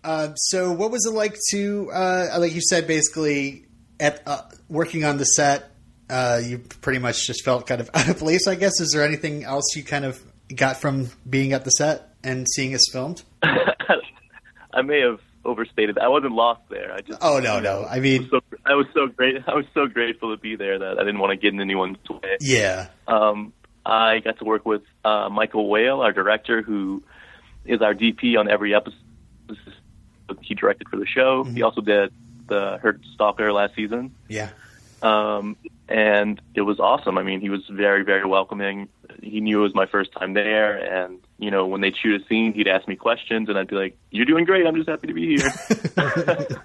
Uh, 0.04 0.34
so, 0.34 0.72
what 0.72 0.90
was 0.90 1.06
it 1.06 1.12
like 1.12 1.36
to, 1.50 1.90
uh, 1.92 2.36
like 2.38 2.54
you 2.54 2.60
said, 2.60 2.86
basically 2.86 3.66
at 4.00 4.22
uh, 4.26 4.42
working 4.68 5.04
on 5.04 5.16
the 5.16 5.24
set? 5.24 5.70
Uh, 6.10 6.40
you 6.44 6.58
pretty 6.58 6.98
much 6.98 7.26
just 7.26 7.44
felt 7.44 7.66
kind 7.66 7.80
of 7.80 7.88
out 7.94 8.08
of 8.08 8.18
place, 8.18 8.46
I 8.46 8.54
guess. 8.54 8.80
Is 8.80 8.90
there 8.92 9.04
anything 9.04 9.44
else 9.44 9.74
you 9.74 9.82
kind 9.82 10.04
of 10.04 10.22
got 10.54 10.80
from 10.80 11.08
being 11.28 11.52
at 11.52 11.64
the 11.64 11.70
set 11.70 12.14
and 12.22 12.46
seeing 12.48 12.74
us 12.74 12.86
filmed? 12.92 13.22
I 14.72 14.82
may 14.82 15.00
have 15.00 15.20
overstated. 15.44 15.98
I 15.98 16.08
wasn't 16.08 16.32
lost 16.32 16.62
there. 16.68 16.92
I 16.92 17.00
just 17.00 17.18
Oh 17.22 17.40
no, 17.40 17.60
no. 17.60 17.84
I 17.84 18.00
mean, 18.00 18.28
so 18.30 18.40
I 18.64 18.74
was 18.74 18.86
so 18.94 19.06
great. 19.06 19.36
I 19.46 19.54
was 19.54 19.66
so 19.74 19.86
grateful 19.86 20.34
to 20.34 20.40
be 20.40 20.56
there 20.56 20.78
that 20.78 20.98
I 20.98 21.04
didn't 21.04 21.18
want 21.18 21.30
to 21.32 21.36
get 21.36 21.52
in 21.52 21.60
anyone's 21.60 21.98
way. 22.08 22.36
yeah, 22.40 22.88
Um, 23.06 23.52
I 23.84 24.20
got 24.20 24.38
to 24.38 24.44
work 24.44 24.64
with 24.64 24.82
uh, 25.04 25.28
Michael 25.30 25.68
Wale, 25.68 26.00
our 26.00 26.12
director, 26.12 26.62
who 26.62 27.02
is 27.64 27.82
our 27.82 27.94
DP 27.94 28.38
on 28.38 28.48
every 28.48 28.74
episode. 28.74 28.98
He 30.40 30.54
directed 30.54 30.88
for 30.88 30.96
the 30.96 31.06
show. 31.06 31.44
He 31.44 31.62
also 31.62 31.80
did 31.80 32.12
the 32.48 32.78
Hurt 32.80 33.00
Stalker 33.14 33.52
last 33.52 33.74
season, 33.74 34.14
yeah. 34.28 34.50
um, 35.02 35.56
and 35.88 36.40
it 36.54 36.62
was 36.62 36.80
awesome. 36.80 37.18
I 37.18 37.22
mean, 37.22 37.40
he 37.40 37.50
was 37.50 37.62
very, 37.68 38.02
very 38.04 38.24
welcoming. 38.24 38.88
He 39.22 39.40
knew 39.40 39.60
it 39.60 39.62
was 39.62 39.74
my 39.74 39.86
first 39.86 40.12
time 40.12 40.34
there, 40.34 40.76
and 40.76 41.18
you 41.38 41.50
know, 41.50 41.66
when 41.66 41.80
they'd 41.80 41.96
shoot 41.96 42.20
a 42.20 42.24
scene, 42.26 42.52
he'd 42.52 42.68
ask 42.68 42.86
me 42.86 42.96
questions, 42.96 43.48
and 43.48 43.58
I'd 43.58 43.68
be 43.68 43.76
like, 43.76 43.96
"You're 44.10 44.26
doing 44.26 44.44
great. 44.44 44.66
I'm 44.66 44.76
just 44.76 44.88
happy 44.88 45.08
to 45.08 45.14
be 45.14 45.36
here." 45.36 45.50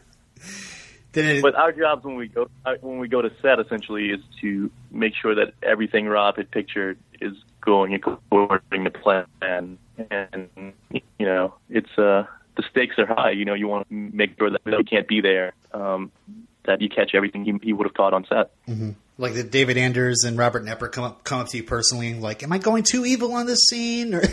It, 1.18 1.42
But 1.42 1.56
our 1.56 1.72
jobs 1.72 2.06
when 2.06 2.16
we 2.16 2.28
go 2.28 2.48
uh, 2.66 2.76
when 2.82 3.00
we 3.00 3.08
go 3.08 3.22
to 3.22 3.32
set 3.42 3.60
essentially 3.60 4.10
is 4.10 4.22
to 4.42 4.70
make 4.92 5.14
sure 5.20 5.34
that 5.36 5.54
everything 5.64 6.06
Rob 6.06 6.38
had 6.38 6.52
pictured 6.52 7.00
is 7.20 7.34
going 7.62 7.94
according 7.96 8.84
to 8.84 8.92
plan. 8.92 9.26
And 9.42 9.78
and 10.12 10.74
you 10.92 11.26
know, 11.26 11.56
it's 11.70 11.98
uh 11.98 12.26
the 12.56 12.64
stakes 12.70 13.00
are 13.00 13.08
high. 13.08 13.32
You 13.32 13.46
know, 13.46 13.54
you 13.54 13.68
want 13.68 13.88
to 13.90 13.94
make 13.94 14.38
sure 14.38 14.50
that 14.52 14.62
he 14.66 14.84
can't 14.84 15.08
be 15.08 15.22
there, 15.22 15.54
um, 15.74 16.12
that 16.66 16.82
you 16.82 16.90
catch 16.90 17.16
everything 17.16 17.46
he, 17.46 17.54
he 17.64 17.74
would 17.74 17.86
have 17.88 17.94
caught 17.94 18.14
on 18.14 18.26
set. 18.26 18.52
Like 19.18 19.34
the 19.34 19.44
David 19.44 19.78
Anders 19.78 20.24
and 20.26 20.38
Robert 20.38 20.64
Knepper 20.64 20.92
come 20.92 21.04
up 21.04 21.24
come 21.24 21.40
up 21.40 21.48
to 21.50 21.58
you 21.58 21.64
personally, 21.64 22.12
and 22.12 22.22
like, 22.22 22.44
am 22.44 22.52
I 22.52 22.60
going 22.60 22.84
too 22.84 23.06
evil 23.06 23.34
on 23.34 23.46
this 23.48 23.60
scene? 23.68 24.14
Or 24.14 24.22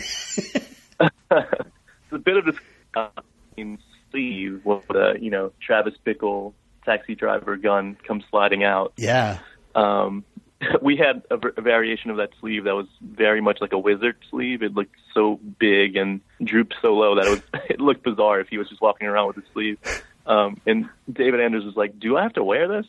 It's 1.30 2.12
a 2.12 2.18
bit 2.18 2.36
of 2.36 2.48
a 2.48 3.00
uh, 3.00 3.08
in 3.56 3.78
Steve, 4.08 4.60
with 4.64 4.84
uh, 4.94 5.14
you 5.14 5.30
know 5.30 5.52
Travis 5.60 5.94
Bickle 6.06 6.52
taxi 6.84 7.14
driver 7.14 7.56
gun 7.56 7.96
comes 8.06 8.24
sliding 8.30 8.62
out. 8.62 8.92
yeah, 8.96 9.38
um, 9.74 10.24
we 10.82 10.96
had 10.96 11.22
a, 11.30 11.48
a, 11.56 11.60
variation 11.60 12.10
of 12.10 12.18
that 12.18 12.30
sleeve 12.40 12.64
that 12.64 12.74
was 12.74 12.86
very 13.02 13.40
much 13.40 13.58
like 13.60 13.72
a 13.72 13.78
wizard 13.78 14.16
sleeve. 14.30 14.62
It 14.62 14.74
looked 14.74 14.94
so 15.12 15.40
big 15.58 15.96
and 15.96 16.20
drooped 16.42 16.74
so 16.80 16.94
low 16.94 17.16
that 17.16 17.26
it 17.26 17.30
was 17.30 17.42
it 17.70 17.80
looked 17.80 18.04
bizarre 18.04 18.40
if 18.40 18.48
he 18.48 18.58
was 18.58 18.68
just 18.68 18.80
walking 18.80 19.06
around 19.06 19.28
with 19.28 19.36
the 19.36 19.42
sleeve. 19.52 19.78
Um, 20.26 20.60
and 20.66 20.88
David 21.12 21.40
Anders 21.40 21.64
was 21.64 21.76
like, 21.76 21.98
"Do 21.98 22.16
I 22.16 22.22
have 22.22 22.34
to 22.34 22.44
wear 22.44 22.68
this?" 22.68 22.86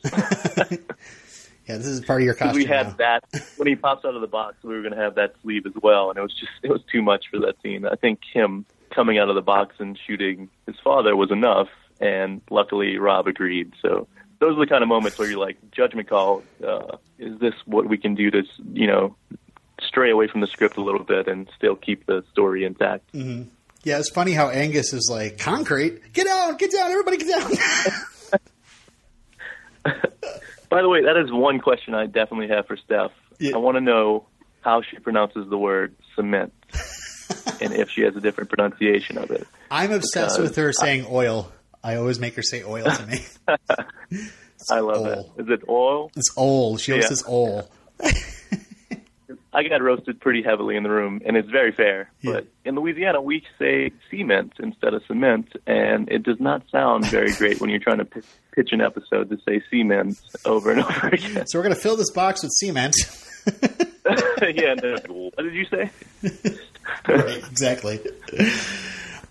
Yeah. 1.68 1.78
This 1.78 1.88
is 1.88 2.02
part 2.02 2.22
of 2.22 2.26
your 2.26 2.34
costume. 2.36 2.58
we 2.58 2.66
had 2.66 2.88
now. 2.88 3.20
that 3.32 3.44
when 3.58 3.68
he 3.68 3.76
pops 3.76 4.06
out 4.06 4.16
of 4.16 4.22
the 4.22 4.28
box. 4.28 4.58
We 4.64 4.74
were 4.74 4.82
going 4.82 4.94
to 4.94 5.02
have 5.02 5.16
that 5.16 5.36
sleeve 5.42 5.66
as 5.66 5.74
well, 5.82 6.10
and 6.10 6.18
it 6.18 6.22
was 6.22 6.34
just 6.34 6.52
it 6.64 6.70
was 6.70 6.82
too 6.92 7.02
much 7.02 7.26
for 7.32 7.40
that 7.40 7.56
scene. 7.62 7.86
I 7.86 7.96
think 7.96 8.20
him 8.32 8.66
coming 8.94 9.18
out 9.18 9.30
of 9.30 9.36
the 9.36 9.42
box 9.42 9.76
and 9.80 10.00
shooting 10.08 10.50
his 10.66 10.76
father 10.84 11.16
was 11.16 11.32
enough, 11.32 11.68
and 12.00 12.42
luckily 12.50 12.98
Rob 12.98 13.28
agreed. 13.28 13.74
So 13.82 14.08
those 14.40 14.56
are 14.58 14.60
the 14.60 14.68
kind 14.68 14.84
of 14.84 14.90
moments 14.90 15.18
where 15.18 15.30
you're 15.30 15.40
like, 15.40 15.58
judgment 15.72 16.08
call. 16.10 16.44
Uh, 16.66 16.98
is 17.20 17.40
this 17.40 17.54
what 17.66 17.88
we 17.88 17.98
can 17.98 18.16
do 18.16 18.32
to 18.32 18.44
you 18.74 18.88
know 18.88 19.16
stray 19.82 20.12
away 20.12 20.28
from 20.28 20.42
the 20.42 20.48
script 20.48 20.78
a 20.78 20.82
little 20.82 21.04
bit 21.04 21.28
and 21.28 21.50
still 21.56 21.76
keep 21.76 22.06
the 22.06 22.24
story 22.32 22.64
intact? 22.66 23.04
Yeah, 23.14 24.00
it's 24.00 24.10
funny 24.10 24.32
how 24.32 24.50
Angus 24.50 24.94
is 24.94 25.10
like 25.12 25.38
concrete. 25.38 26.12
Get 26.14 26.26
down, 26.26 26.58
get 26.58 26.72
down, 26.72 26.92
everybody, 26.92 27.18
get 27.18 27.40
down. 27.40 27.52
By 30.70 30.82
the 30.82 30.90
way, 30.90 31.04
that 31.04 31.18
is 31.18 31.32
one 31.32 31.60
question 31.60 31.94
I 31.94 32.06
definitely 32.06 32.48
have 32.50 32.68
for 32.68 32.78
Steph. 32.78 33.12
Yeah. 33.40 33.56
I 33.56 33.58
want 33.58 33.76
to 33.76 33.82
know 33.82 34.26
how 34.62 34.82
she 34.82 34.98
pronounces 35.00 35.50
the 35.50 35.58
word 35.58 35.96
cement. 36.16 36.54
and 37.62 37.74
if 37.74 37.90
she 37.90 38.02
has 38.02 38.16
a 38.16 38.22
different 38.22 38.50
pronunciation 38.50 39.18
of 39.18 39.32
it. 39.32 39.48
I'm 39.72 39.92
obsessed 39.92 40.40
with 40.40 40.56
her 40.56 40.72
saying 40.74 41.06
oil. 41.10 41.52
I 41.84 41.96
always 41.96 42.20
make 42.20 42.36
her 42.36 42.42
say 42.42 42.64
oil 42.64 42.86
to 42.86 43.06
me. 43.06 43.26
I 44.72 44.80
love 44.80 45.02
oil. 45.06 45.34
it. 45.38 45.44
Is 45.44 45.50
it 45.50 45.62
oil? 45.70 46.12
It's 46.16 46.34
old. 46.36 46.82
She 46.82 46.92
always 46.94 47.06
Yeah. 47.06 47.10
says 47.10 47.24
oil. 47.30 47.70
I 49.56 49.64
got 49.64 49.82
roasted 49.82 50.20
pretty 50.20 50.44
heavily 50.44 50.76
in 50.76 50.84
the 50.84 50.90
room, 50.90 51.22
and 51.26 51.38
it's 51.38 51.50
very 51.50 51.72
fair. 51.72 52.12
Yeah. 52.22 52.34
But 52.34 52.48
in 52.66 52.76
Louisiana, 52.76 53.22
we 53.22 53.42
say 53.58 53.92
cement 54.12 54.54
instead 54.60 54.94
of 54.94 55.02
cement, 55.08 55.54
and 55.66 56.10
it 56.10 56.24
does 56.24 56.42
not 56.42 56.64
sound 56.70 57.06
very 57.08 57.32
great 57.38 57.62
when 57.62 57.70
you're 57.70 57.80
trying 57.80 58.00
to 58.00 58.06
p- 58.06 58.22
pitch 58.52 58.74
an 58.74 58.82
episode 58.82 59.30
to 59.30 59.38
say 59.48 59.64
cement 59.70 60.20
over 60.44 60.72
and 60.72 60.82
over 60.82 61.08
again. 61.08 61.48
So 61.48 61.58
we're 61.58 61.64
gonna 61.64 61.76
fill 61.76 61.96
this 61.96 62.12
box 62.12 62.44
with 62.44 62.52
cement. 62.52 62.96
yeah, 64.42 64.76
and 64.82 65.08
what 65.08 65.38
did 65.38 65.54
you 65.54 65.66
say? 65.66 65.90
right, 67.08 67.38
exactly. 67.38 68.02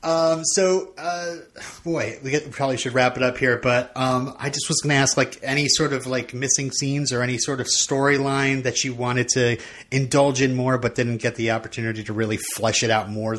Um, 0.05 0.45
so, 0.45 0.93
uh, 0.99 1.37
boy, 1.83 2.19
we 2.23 2.31
get, 2.31 2.51
probably 2.51 2.77
should 2.77 2.93
wrap 2.93 3.17
it 3.17 3.23
up 3.23 3.39
here, 3.39 3.59
but 3.63 3.91
um, 3.97 4.35
I 4.39 4.51
just 4.51 4.69
was 4.69 4.81
going 4.83 4.91
to 4.91 4.97
ask, 4.97 5.17
like, 5.17 5.39
any 5.43 5.67
sort 5.67 5.95
of 5.95 6.07
like 6.07 6.35
missing 6.35 6.71
scenes 6.73 7.11
or 7.11 7.23
any 7.23 7.39
sort 7.39 7.59
of 7.61 7.67
storyline 7.67 8.65
that 8.65 8.85
you 8.85 8.93
wanted 8.95 9.29
to 9.31 9.57
indulge 9.91 10.43
in 10.43 10.55
more, 10.55 10.77
but 10.77 10.95
didn't 10.95 11.19
get 11.19 11.37
the 11.37 11.53
opportunity 11.53 12.05
to 12.05 12.13
really 12.13 12.37
flesh 12.55 12.83
it 12.83 12.91
out 12.91 13.09
more. 13.09 13.39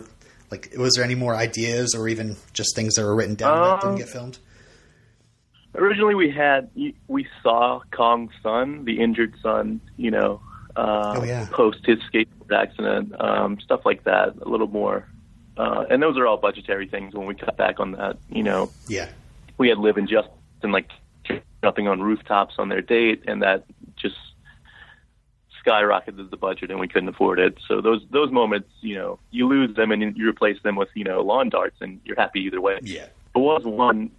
Like, 0.49 0.73
was 0.77 0.93
there 0.95 1.03
any 1.05 1.13
more 1.15 1.35
ideas 1.35 1.93
or 1.95 2.07
even 2.07 2.35
just 2.53 2.75
things 2.75 2.95
that 2.95 3.03
were 3.03 3.15
written 3.15 3.35
down 3.35 3.61
that 3.61 3.81
didn't 3.81 3.93
Um, 3.93 3.97
get 3.99 4.09
filmed? 4.09 4.39
Originally, 5.75 6.15
we 6.15 6.31
had 6.31 6.69
we 7.07 7.27
saw 7.43 7.81
Kong's 7.91 8.31
son, 8.41 8.85
the 8.85 9.01
injured 9.01 9.33
son, 9.43 9.81
you 9.97 10.09
know, 10.09 10.39
uh, 10.75 11.15
Oh, 11.17 11.23
yeah. 11.23 11.47
post 11.51 11.79
his 11.85 11.99
skateboard 12.11 12.51
accident, 12.53 13.13
um, 13.19 13.59
stuff 13.59 13.81
like 13.85 14.03
that, 14.05 14.35
a 14.41 14.47
little 14.49 14.67
more. 14.67 15.05
Uh, 15.57 15.85
and 15.89 16.01
those 16.01 16.17
are 16.17 16.27
all 16.27 16.37
budgetary 16.37 16.87
things. 16.87 17.13
When 17.13 17.27
we 17.27 17.35
cut 17.35 17.55
back 17.57 17.79
on 17.79 17.93
that, 17.93 18.17
you 18.29 18.43
know, 18.43 18.71
Yeah, 18.87 19.09
we 19.57 19.69
had 19.69 19.77
Liv 19.77 19.97
and 19.97 20.07
Justin 20.07 20.71
like 20.71 20.89
jumping 21.63 21.87
on 21.87 22.01
rooftops 22.01 22.55
on 22.57 22.69
their 22.69 22.81
date, 22.81 23.23
and 23.27 23.41
that 23.41 23.65
just 23.95 24.15
skyrocketed 25.65 26.29
the 26.29 26.37
budget, 26.37 26.69
and 26.71 26.79
we 26.79 26.87
couldn't 26.87 27.09
afford 27.09 27.39
it. 27.39 27.57
So 27.67 27.81
those 27.81 28.01
those 28.11 28.31
moments, 28.31 28.69
you 28.81 28.95
know, 28.95 29.19
you 29.31 29.47
lose 29.47 29.75
them 29.75 29.91
and 29.91 30.15
you 30.17 30.27
replace 30.29 30.61
them 30.63 30.75
with 30.75 30.89
you 30.93 31.03
know 31.03 31.21
lawn 31.21 31.49
darts, 31.49 31.77
and 31.81 31.99
you're 32.05 32.17
happy 32.17 32.41
either 32.41 32.61
way. 32.61 32.79
yeah, 32.83 33.07
There 33.33 33.43
was 33.43 33.63
one 33.63 34.11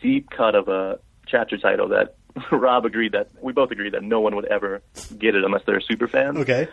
deep 0.00 0.30
cut 0.30 0.54
of 0.54 0.68
a 0.68 0.98
chapter 1.26 1.56
title 1.56 1.88
that 1.88 2.16
Rob 2.52 2.84
agreed 2.84 3.12
that 3.12 3.28
we 3.40 3.52
both 3.52 3.70
agreed 3.70 3.94
that 3.94 4.02
no 4.02 4.20
one 4.20 4.36
would 4.36 4.46
ever 4.46 4.82
get 5.18 5.34
it 5.34 5.44
unless 5.44 5.62
they're 5.64 5.78
a 5.78 5.82
super 5.82 6.08
fan. 6.08 6.36
okay, 6.38 6.68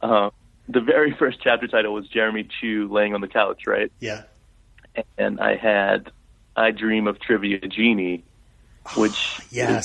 Uh, 0.00 0.30
the 0.68 0.80
very 0.80 1.12
first 1.18 1.38
chapter 1.42 1.66
title 1.68 1.92
was 1.94 2.06
Jeremy 2.08 2.48
Chu 2.60 2.88
laying 2.90 3.14
on 3.14 3.20
the 3.20 3.28
couch, 3.28 3.62
right? 3.66 3.90
yeah. 4.00 4.22
And 5.18 5.40
I 5.40 5.56
had 5.56 6.10
I 6.56 6.70
Dream 6.70 7.06
of 7.06 7.20
Trivia 7.20 7.58
Genie, 7.68 8.24
which 8.96 9.40
Yes. 9.50 9.84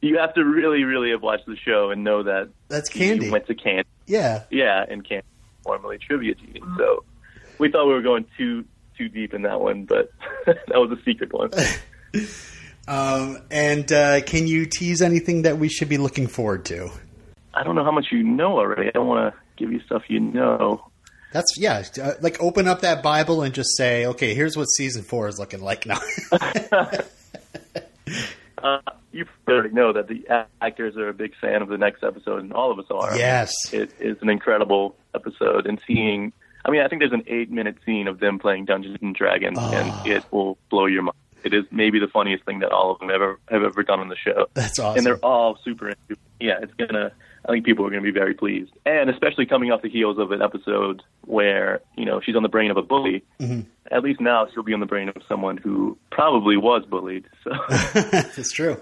you 0.00 0.16
have 0.18 0.32
to 0.34 0.44
really, 0.44 0.84
really 0.84 1.10
have 1.10 1.22
watched 1.22 1.46
the 1.46 1.56
show 1.56 1.90
and 1.90 2.04
know 2.04 2.22
that 2.22 2.50
That's 2.68 2.88
candy. 2.88 3.30
went 3.30 3.48
to 3.48 3.54
Candy, 3.56 3.88
Yeah, 4.06 4.44
yeah, 4.50 4.84
and 4.88 5.06
Candy 5.06 5.26
formerly 5.64 5.98
Trivia 5.98 6.34
Genie. 6.36 6.62
So 6.78 7.04
we 7.58 7.70
thought 7.70 7.86
we 7.86 7.92
were 7.94 8.02
going 8.02 8.26
too 8.38 8.64
too 8.96 9.08
deep 9.08 9.34
in 9.34 9.42
that 9.42 9.60
one, 9.60 9.84
but 9.86 10.10
that 10.46 10.68
was 10.76 10.96
a 10.96 11.02
secret 11.04 11.32
one. 11.32 11.50
Um, 12.88 13.38
and 13.52 13.90
uh, 13.92 14.20
can 14.22 14.48
you 14.48 14.66
tease 14.66 15.00
anything 15.00 15.42
that 15.42 15.58
we 15.58 15.68
should 15.68 15.88
be 15.88 15.98
looking 15.98 16.26
forward 16.26 16.64
to? 16.66 16.90
I 17.54 17.62
don't 17.62 17.76
know 17.76 17.84
how 17.84 17.92
much 17.92 18.06
you 18.10 18.24
know 18.24 18.58
already. 18.58 18.88
I 18.88 18.90
don't 18.90 19.06
want 19.06 19.32
to 19.32 19.40
give 19.60 19.72
you 19.72 19.80
stuff 19.86 20.02
you 20.08 20.18
know. 20.20 20.84
That's 21.32 21.54
yeah. 21.56 21.84
Uh, 22.02 22.14
like 22.20 22.42
open 22.42 22.66
up 22.66 22.80
that 22.80 23.02
Bible 23.04 23.42
and 23.42 23.54
just 23.54 23.76
say, 23.76 24.04
okay, 24.06 24.34
here's 24.34 24.56
what 24.56 24.64
season 24.64 25.02
four 25.04 25.28
is 25.28 25.38
looking 25.38 25.60
like 25.60 25.86
now. 25.86 26.00
Uh, 28.62 28.78
you 29.12 29.24
already 29.48 29.70
know 29.70 29.90
that 29.94 30.06
the 30.06 30.26
actors 30.60 30.94
are 30.98 31.08
a 31.08 31.14
big 31.14 31.32
fan 31.40 31.62
of 31.62 31.68
the 31.68 31.78
next 31.78 32.02
episode, 32.04 32.42
and 32.42 32.52
all 32.52 32.70
of 32.70 32.78
us 32.78 32.84
are. 32.90 33.16
yes. 33.16 33.50
It 33.72 33.90
is 33.98 34.18
an 34.20 34.28
incredible 34.28 34.96
episode, 35.14 35.66
and 35.66 35.80
seeing. 35.86 36.32
I 36.62 36.70
mean, 36.70 36.82
I 36.82 36.88
think 36.88 37.00
there's 37.00 37.12
an 37.14 37.24
eight-minute 37.26 37.76
scene 37.86 38.06
of 38.06 38.20
them 38.20 38.38
playing 38.38 38.66
Dungeons 38.66 38.98
and 39.00 39.14
Dragons, 39.14 39.56
Oh. 39.58 39.72
and 39.72 40.06
it 40.06 40.24
will 40.30 40.58
blow 40.68 40.84
your 40.84 41.00
mind. 41.02 41.16
It 41.42 41.54
is 41.54 41.64
maybe 41.70 41.98
the 42.00 42.08
funniest 42.08 42.44
thing 42.44 42.58
that 42.58 42.70
all 42.70 42.90
of 42.92 42.98
them 42.98 43.08
ever 43.08 43.40
have 43.50 43.62
ever 43.62 43.82
done 43.82 44.00
on 44.00 44.08
the 44.08 44.16
show. 44.16 44.44
That's 44.52 44.78
awesome. 44.78 44.98
and 44.98 45.06
they're 45.06 45.24
all 45.24 45.56
super 45.64 45.88
into. 45.88 46.20
Yeah, 46.38 46.58
it's 46.60 46.74
gonna. 46.74 47.12
I 47.46 47.52
think 47.52 47.64
people 47.64 47.86
are 47.86 47.90
gonna 47.90 48.02
be 48.02 48.10
very 48.10 48.34
pleased, 48.34 48.72
and 48.84 49.08
especially 49.08 49.46
coming 49.46 49.72
off 49.72 49.82
the 49.82 49.88
heels 49.88 50.18
of 50.18 50.30
an 50.30 50.42
episode 50.42 51.02
where 51.22 51.80
you 51.96 52.04
know 52.04 52.20
she's 52.20 52.36
on 52.36 52.42
the 52.42 52.48
brain 52.48 52.70
of 52.70 52.76
a 52.76 52.82
bully. 52.82 53.24
Mm-hmm. 53.40 53.62
At 53.90 54.02
least 54.02 54.20
now 54.20 54.46
she'll 54.52 54.62
be 54.62 54.74
on 54.74 54.80
the 54.80 54.86
brain 54.86 55.08
of 55.08 55.16
someone 55.28 55.56
who 55.56 55.98
probably 56.10 56.56
was 56.56 56.84
bullied. 56.86 57.26
So 57.42 57.50
That's 57.94 58.52
true. 58.52 58.80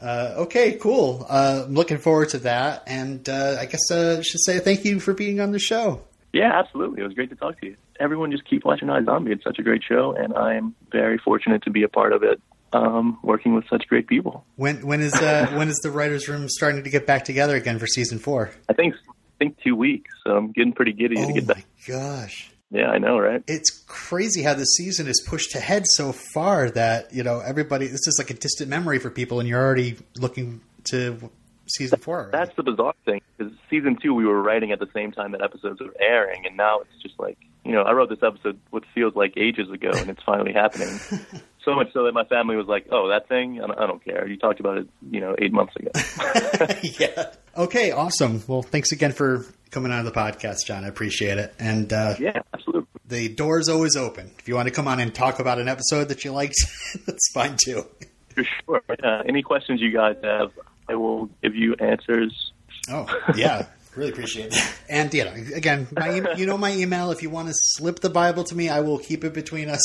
Uh, 0.00 0.34
okay, 0.36 0.72
cool. 0.74 1.24
Uh, 1.28 1.64
I'm 1.64 1.74
looking 1.74 1.98
forward 1.98 2.28
to 2.30 2.38
that, 2.40 2.82
and 2.86 3.26
uh, 3.28 3.56
I 3.58 3.64
guess 3.64 3.90
uh, 3.90 4.16
I 4.18 4.22
should 4.22 4.44
say 4.44 4.58
thank 4.58 4.84
you 4.84 5.00
for 5.00 5.14
being 5.14 5.40
on 5.40 5.52
the 5.52 5.58
show. 5.58 6.02
yeah, 6.32 6.52
absolutely, 6.54 7.00
it 7.00 7.04
was 7.04 7.14
great 7.14 7.30
to 7.30 7.36
talk 7.36 7.58
to 7.60 7.66
you. 7.66 7.76
Everyone, 7.98 8.30
just 8.30 8.44
keep 8.44 8.66
watching 8.66 8.88
iZombie. 8.88 9.32
It's 9.32 9.44
such 9.44 9.58
a 9.58 9.62
great 9.62 9.82
show, 9.82 10.12
and 10.12 10.34
I'm 10.34 10.74
very 10.92 11.16
fortunate 11.16 11.62
to 11.62 11.70
be 11.70 11.82
a 11.82 11.88
part 11.88 12.12
of 12.12 12.22
it. 12.22 12.40
Um, 12.72 13.18
working 13.22 13.54
with 13.54 13.64
such 13.70 13.86
great 13.88 14.06
people. 14.06 14.44
When 14.56 14.86
when 14.86 15.00
is 15.00 15.14
uh, 15.14 15.48
when 15.54 15.68
is 15.68 15.78
the 15.82 15.90
writers' 15.90 16.28
room 16.28 16.48
starting 16.48 16.84
to 16.84 16.90
get 16.90 17.06
back 17.06 17.24
together 17.24 17.56
again 17.56 17.78
for 17.78 17.86
season 17.86 18.18
four? 18.18 18.50
I 18.68 18.72
think 18.72 18.94
I 19.08 19.12
think 19.38 19.56
two 19.62 19.76
weeks. 19.76 20.10
So 20.24 20.36
I'm 20.36 20.52
getting 20.52 20.72
pretty 20.72 20.92
giddy 20.92 21.16
Oh 21.18 21.26
to 21.26 21.32
get 21.32 21.46
my 21.46 21.54
back. 21.54 21.64
gosh! 21.86 22.50
Yeah, 22.70 22.88
I 22.90 22.98
know, 22.98 23.18
right? 23.18 23.42
It's 23.46 23.70
crazy 23.86 24.42
how 24.42 24.54
the 24.54 24.64
season 24.64 25.06
is 25.06 25.24
pushed 25.26 25.54
ahead 25.54 25.84
so 25.86 26.12
far 26.12 26.68
that 26.72 27.14
you 27.14 27.22
know 27.22 27.38
everybody. 27.40 27.86
This 27.86 28.06
is 28.08 28.16
like 28.18 28.30
a 28.30 28.34
distant 28.34 28.68
memory 28.68 28.98
for 28.98 29.10
people, 29.10 29.38
and 29.38 29.48
you're 29.48 29.62
already 29.64 29.96
looking 30.18 30.60
to 30.90 31.30
season 31.68 32.00
four. 32.00 32.18
Already. 32.18 32.32
That's 32.32 32.56
the 32.56 32.62
bizarre 32.64 32.94
thing 33.04 33.20
because 33.38 33.52
season 33.70 33.96
two 34.02 34.12
we 34.12 34.26
were 34.26 34.42
writing 34.42 34.72
at 34.72 34.80
the 34.80 34.88
same 34.92 35.12
time 35.12 35.32
that 35.32 35.42
episodes 35.42 35.80
were 35.80 35.94
airing, 36.00 36.44
and 36.46 36.56
now 36.56 36.80
it's 36.80 37.00
just 37.02 37.18
like 37.20 37.38
you 37.64 37.72
know 37.72 37.82
I 37.82 37.92
wrote 37.92 38.08
this 38.10 38.22
episode 38.22 38.58
what 38.70 38.82
feels 38.94 39.14
like 39.14 39.34
ages 39.36 39.70
ago, 39.70 39.90
and 39.94 40.10
it's 40.10 40.22
finally 40.24 40.52
happening. 40.52 40.98
so 41.66 41.74
much 41.74 41.92
so 41.92 42.04
that 42.04 42.14
my 42.14 42.24
family 42.24 42.56
was 42.56 42.66
like, 42.66 42.86
"Oh, 42.90 43.08
that 43.08 43.28
thing? 43.28 43.60
I 43.62 43.66
don't, 43.66 43.78
I 43.78 43.86
don't 43.86 44.02
care. 44.02 44.26
You 44.26 44.38
talked 44.38 44.60
about 44.60 44.78
it, 44.78 44.88
you 45.10 45.20
know, 45.20 45.36
eight 45.38 45.52
months 45.52 45.74
ago." 45.76 45.90
yeah. 46.98 47.32
Okay. 47.56 47.90
Awesome. 47.90 48.42
Well, 48.46 48.62
thanks 48.62 48.92
again 48.92 49.12
for 49.12 49.44
coming 49.70 49.92
on 49.92 50.04
the 50.04 50.12
podcast, 50.12 50.64
John. 50.66 50.84
I 50.84 50.88
appreciate 50.88 51.36
it. 51.38 51.52
And 51.58 51.92
uh, 51.92 52.14
yeah, 52.18 52.40
absolutely. 52.54 52.86
the 53.06 53.28
door's 53.28 53.68
always 53.68 53.96
open. 53.96 54.30
If 54.38 54.48
you 54.48 54.54
want 54.54 54.68
to 54.68 54.74
come 54.74 54.88
on 54.88 55.00
and 55.00 55.14
talk 55.14 55.38
about 55.38 55.58
an 55.58 55.68
episode 55.68 56.08
that 56.08 56.24
you 56.24 56.32
liked, 56.32 56.56
that's 57.06 57.30
fine 57.34 57.56
too. 57.62 57.84
For 58.34 58.44
sure. 58.44 58.82
Uh, 59.02 59.22
any 59.28 59.42
questions 59.42 59.80
you 59.80 59.92
guys 59.92 60.16
have, 60.22 60.52
I 60.88 60.94
will 60.94 61.26
give 61.42 61.54
you 61.54 61.74
answers. 61.74 62.52
Oh, 62.88 63.06
yeah. 63.34 63.66
Really 63.96 64.10
appreciate 64.10 64.52
it. 64.52 64.78
And 64.90 65.12
yeah, 65.14 65.34
again, 65.54 65.88
my, 65.90 66.34
you 66.36 66.44
know 66.44 66.58
my 66.58 66.72
email. 66.72 67.10
If 67.12 67.22
you 67.22 67.30
want 67.30 67.48
to 67.48 67.54
slip 67.56 68.00
the 68.00 68.10
Bible 68.10 68.44
to 68.44 68.54
me, 68.54 68.68
I 68.68 68.80
will 68.80 68.98
keep 68.98 69.24
it 69.24 69.32
between 69.32 69.70
us. 69.70 69.82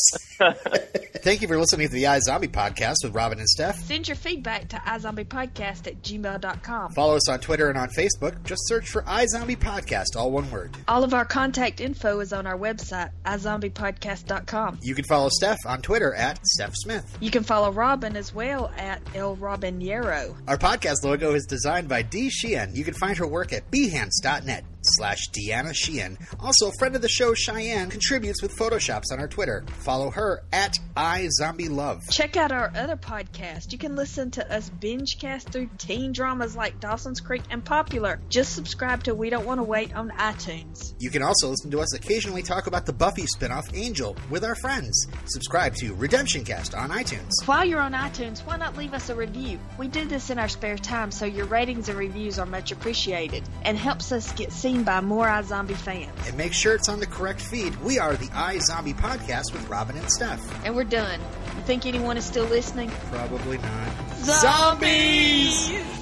Thank 1.24 1.44
you 1.44 1.48
for 1.48 1.58
listening 1.58 1.88
to 1.88 1.94
the 1.94 2.06
iZombie 2.06 2.50
podcast 2.50 2.96
with 3.04 3.14
Robin 3.14 3.38
and 3.38 3.48
Steph. 3.48 3.78
Send 3.84 4.08
your 4.08 4.16
feedback 4.16 4.70
to 4.70 4.78
iZombiePodcast 4.78 5.86
at 5.86 6.02
gmail.com. 6.02 6.94
Follow 6.94 7.16
us 7.16 7.30
on 7.30 7.40
Twitter 7.40 7.70
and 7.70 7.78
on 7.78 7.90
Facebook. 7.90 8.44
Just 8.44 8.68
search 8.68 8.90
for 8.90 9.04
iZombie 9.04 9.58
Podcast, 9.58 10.16
all 10.18 10.32
one 10.32 10.50
word. 10.50 10.76
All 10.88 11.04
of 11.04 11.14
our 11.14 11.26
contact 11.26 11.80
info 11.80 12.20
is 12.22 12.34
on 12.34 12.48
our 12.48 12.58
website, 12.58 13.12
iZombiePodcast.com. 13.26 14.80
You 14.82 14.96
can 14.96 15.06
follow 15.06 15.30
Steph 15.30 15.60
on 15.68 15.84
Twitter 15.84 16.14
at 16.16 16.44
Steph 16.46 16.74
Smith. 16.74 17.18
You 17.20 17.30
can 17.30 17.44
follow 17.44 17.72
Robin 17.72 18.16
as 18.18 18.34
well 18.34 18.72
at 18.78 19.02
El 19.14 19.38
Robinero. 19.38 20.36
Our 20.48 20.58
podcast 20.58 21.04
logo 21.04 21.34
is 21.34 21.46
designed 21.46 21.88
by 21.88 22.02
Dee 22.02 22.30
Sheehan. 22.32 22.76
You 22.76 22.84
can 22.84 22.96
find 22.96 23.16
her 23.18 23.28
work 23.28 23.54
at 23.54 23.70
behance.net 23.70 24.66
slash 24.84 25.30
Deanna 25.30 25.76
Sheehan. 25.76 26.18
Also, 26.40 26.70
a 26.70 26.72
friend 26.80 26.96
of 26.96 27.02
the 27.04 27.10
show, 27.10 27.34
Cheyenne, 27.36 27.90
contributes 27.90 28.42
with 28.42 28.56
Photoshops 28.56 29.12
on 29.12 29.20
our 29.20 29.28
Twitter. 29.28 29.64
Follow 29.80 30.10
her 30.10 30.44
at 30.52 30.74
iZombieLove. 31.12 32.10
Check 32.10 32.38
out 32.38 32.54
our 32.54 32.71
other 32.74 32.95
podcast. 32.95 33.74
You 33.74 33.78
can 33.78 33.97
listen 33.97 34.32
to 34.32 34.54
us 34.54 34.69
binge 34.69 35.19
cast 35.19 35.50
through 35.50 35.69
teen 35.78 36.13
dramas 36.13 36.56
like 36.56 36.80
Dawson's 36.80 37.19
Creek 37.19 37.41
and 37.50 37.63
Popular. 37.63 38.21
Just 38.30 38.56
subscribe 38.56 39.04
to 39.04 39.13
We 39.13 39.30
Don't 39.30 39.45
Want 39.45 39.60
to 39.60 39.63
Wait 39.63 39.93
on 39.93 40.10
iTunes. 40.12 40.93
You 41.00 41.10
can 41.10 41.21
also 41.21 41.50
listen 41.50 41.69
to 41.71 41.82
us 41.82 41.93
occasionally 41.93 42.43
talk 42.43 42.67
about 42.67 42.86
the 42.86 42.93
Buffy 42.93 43.24
spinoff 43.24 43.76
Angel 43.76 44.15
with 44.30 44.45
our 44.45 44.56
friends. 44.56 45.06
Subscribe 45.26 45.76
to 45.76 45.93
Redemption 45.95 46.45
Cast 46.45 46.74
on 46.74 46.91
iTunes. 46.91 47.32
While 47.45 47.65
you're 47.65 47.82
on 47.82 47.91
iTunes, 47.91 48.39
why 48.45 48.56
not 48.56 48.78
leave 48.78 48.93
us 48.93 49.10
a 49.10 49.15
review? 49.15 49.60
We 49.78 49.89
do 49.89 50.06
this 50.06 50.30
in 50.30 50.39
our 50.39 50.47
spare 50.47 50.78
time, 50.78 51.12
so 51.12 51.26
your 51.26 51.45
ratings 51.45 51.89
and 51.89 51.97
reviews 51.97 52.39
are 52.39 52.45
much 52.45 52.71
appreciated 52.71 53.43
and 53.63 53.78
helps 53.78 54.13
us 54.13 54.32
get 54.34 54.54
seen 54.54 54.84
by 54.84 55.02
more 55.02 55.28
iZombie 55.28 55.76
fans. 55.76 56.10
And 56.26 56.38
make 56.38 56.54
sure 56.54 56.74
it's 56.74 56.88
on 56.88 57.02
the 57.02 57.08
correct 57.08 57.41
feed. 57.41 57.76
We 57.82 58.00
are 58.00 58.15
the 58.15 58.28
iZombie 58.28 58.97
Podcast 58.97 59.52
with 59.52 59.67
Robin 59.67 59.97
and 59.97 60.10
Steph. 60.10 60.39
And 60.65 60.74
we're 60.74 60.86
done. 60.86 61.01
You 61.02 61.64
think 61.64 61.88
anyone 61.88 62.16
is 62.16 62.26
still 62.26 62.46
listening? 62.46 62.92
Probably 63.10 63.58
not. 63.58 64.18
Zombies! 64.18 66.01